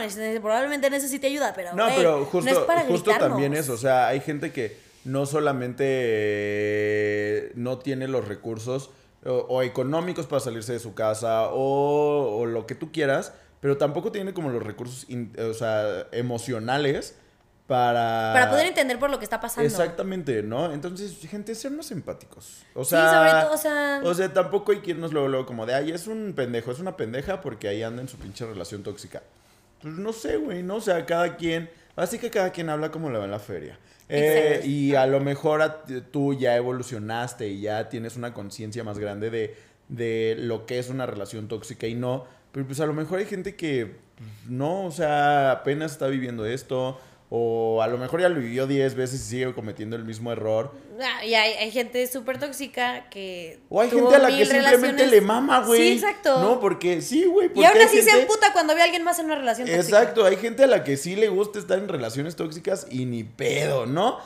[0.41, 1.73] probablemente necesite ayuda, pero.
[1.75, 3.73] No, pero justo, no es para justo también eso.
[3.73, 8.89] O sea, hay gente que no solamente eh, no tiene los recursos
[9.25, 13.77] o, o económicos para salirse de su casa o, o lo que tú quieras, pero
[13.77, 17.15] tampoco tiene como los recursos in- o sea, emocionales
[17.72, 18.31] para...
[18.34, 19.65] Para poder entender por lo que está pasando.
[19.65, 20.73] Exactamente, ¿no?
[20.73, 22.64] Entonces, gente, sernos empáticos.
[22.73, 25.45] O Sí, sea, sobre todo, o sea- O sea, tampoco hay que irnos luego, luego
[25.45, 28.45] como de, ay, es un pendejo, es una pendeja porque ahí anda en su pinche
[28.45, 29.23] relación tóxica.
[29.81, 30.76] Pues no sé, güey, ¿no?
[30.76, 33.80] O sea, cada quien, así que cada quien habla como le va en la feria.
[34.10, 38.99] Eh, y a lo mejor a tú ya evolucionaste y ya tienes una conciencia más
[38.99, 39.56] grande de,
[39.88, 42.26] de lo que es una relación tóxica y no.
[42.52, 43.85] Pero pues a lo mejor hay gente que
[44.18, 46.99] pues, no, o sea, apenas está viviendo esto
[47.33, 50.73] o a lo mejor ya lo vivió 10 veces y sigue cometiendo el mismo error.
[51.01, 53.61] Ah, y hay, hay gente súper tóxica que.
[53.69, 55.11] O hay tuvo gente a la que mil simplemente relaciones.
[55.11, 55.79] le mama, güey.
[55.81, 56.41] Sí, exacto.
[56.41, 57.49] No, porque sí, güey.
[57.55, 59.65] y aún hay así se gente- emputa cuando ve a alguien más en una relación
[59.65, 59.81] tóxica.
[60.01, 63.23] Exacto, hay gente a la que sí le gusta estar en relaciones tóxicas y ni
[63.23, 64.19] pedo, ¿no?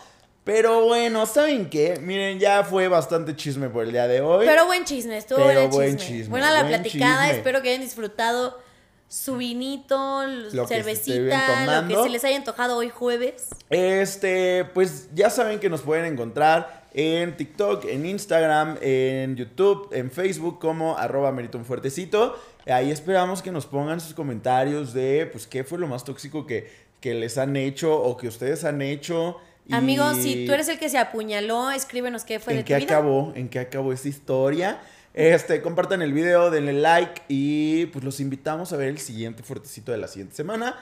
[0.44, 2.00] Pero bueno, ¿saben qué?
[2.02, 4.48] Miren, ya fue bastante chisme por el día de hoy.
[4.48, 6.18] Pero buen chisme, estuvo Pero buen chisme.
[6.18, 7.38] chisme, Buena la buen platicada, chisme.
[7.38, 8.60] espero que hayan disfrutado
[9.08, 13.50] su vinito, Lo que cervecita, lo que se les haya antojado hoy jueves.
[13.70, 20.10] Este, pues ya saben que nos pueden encontrar en TikTok, en Instagram, en YouTube, en
[20.10, 22.40] Facebook como arroba merito un fuertecito.
[22.66, 26.72] Ahí esperamos que nos pongan sus comentarios de pues qué fue lo más tóxico que,
[27.00, 29.40] que les han hecho o que ustedes han hecho.
[29.68, 32.70] y Amigos, si tú eres el que se apuñaló, escríbenos qué fue de en tu
[32.70, 32.98] qué vida.
[32.98, 34.80] acabó, en qué acabó esta historia.
[35.16, 39.94] Este, compartan el video, denle like y pues los invitamos a ver el siguiente fuertecito
[39.94, 40.76] de la siguiente semana.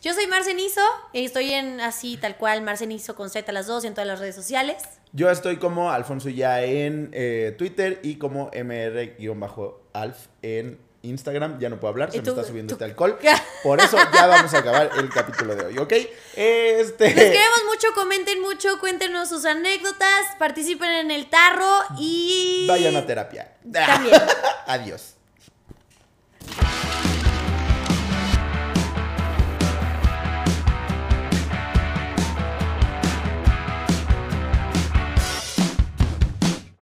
[0.00, 0.80] Yo soy Marcenizo,
[1.12, 4.20] y estoy en así tal cual, Marcenizo con Z a las dos en todas las
[4.20, 4.76] redes sociales.
[5.12, 11.80] Yo estoy como Alfonso ya en eh, Twitter y como mr-alf en Instagram, ya no
[11.80, 13.18] puedo hablar, se me está subiendo este alcohol.
[13.62, 15.92] Por eso ya vamos a acabar el capítulo de hoy, ¿ok?
[16.36, 17.14] Este...
[17.14, 22.66] Les queremos mucho, comenten mucho, cuéntenos sus anécdotas, participen en el tarro y...
[22.68, 23.52] Vayan a terapia.
[23.72, 24.20] También.
[24.66, 25.14] Adiós.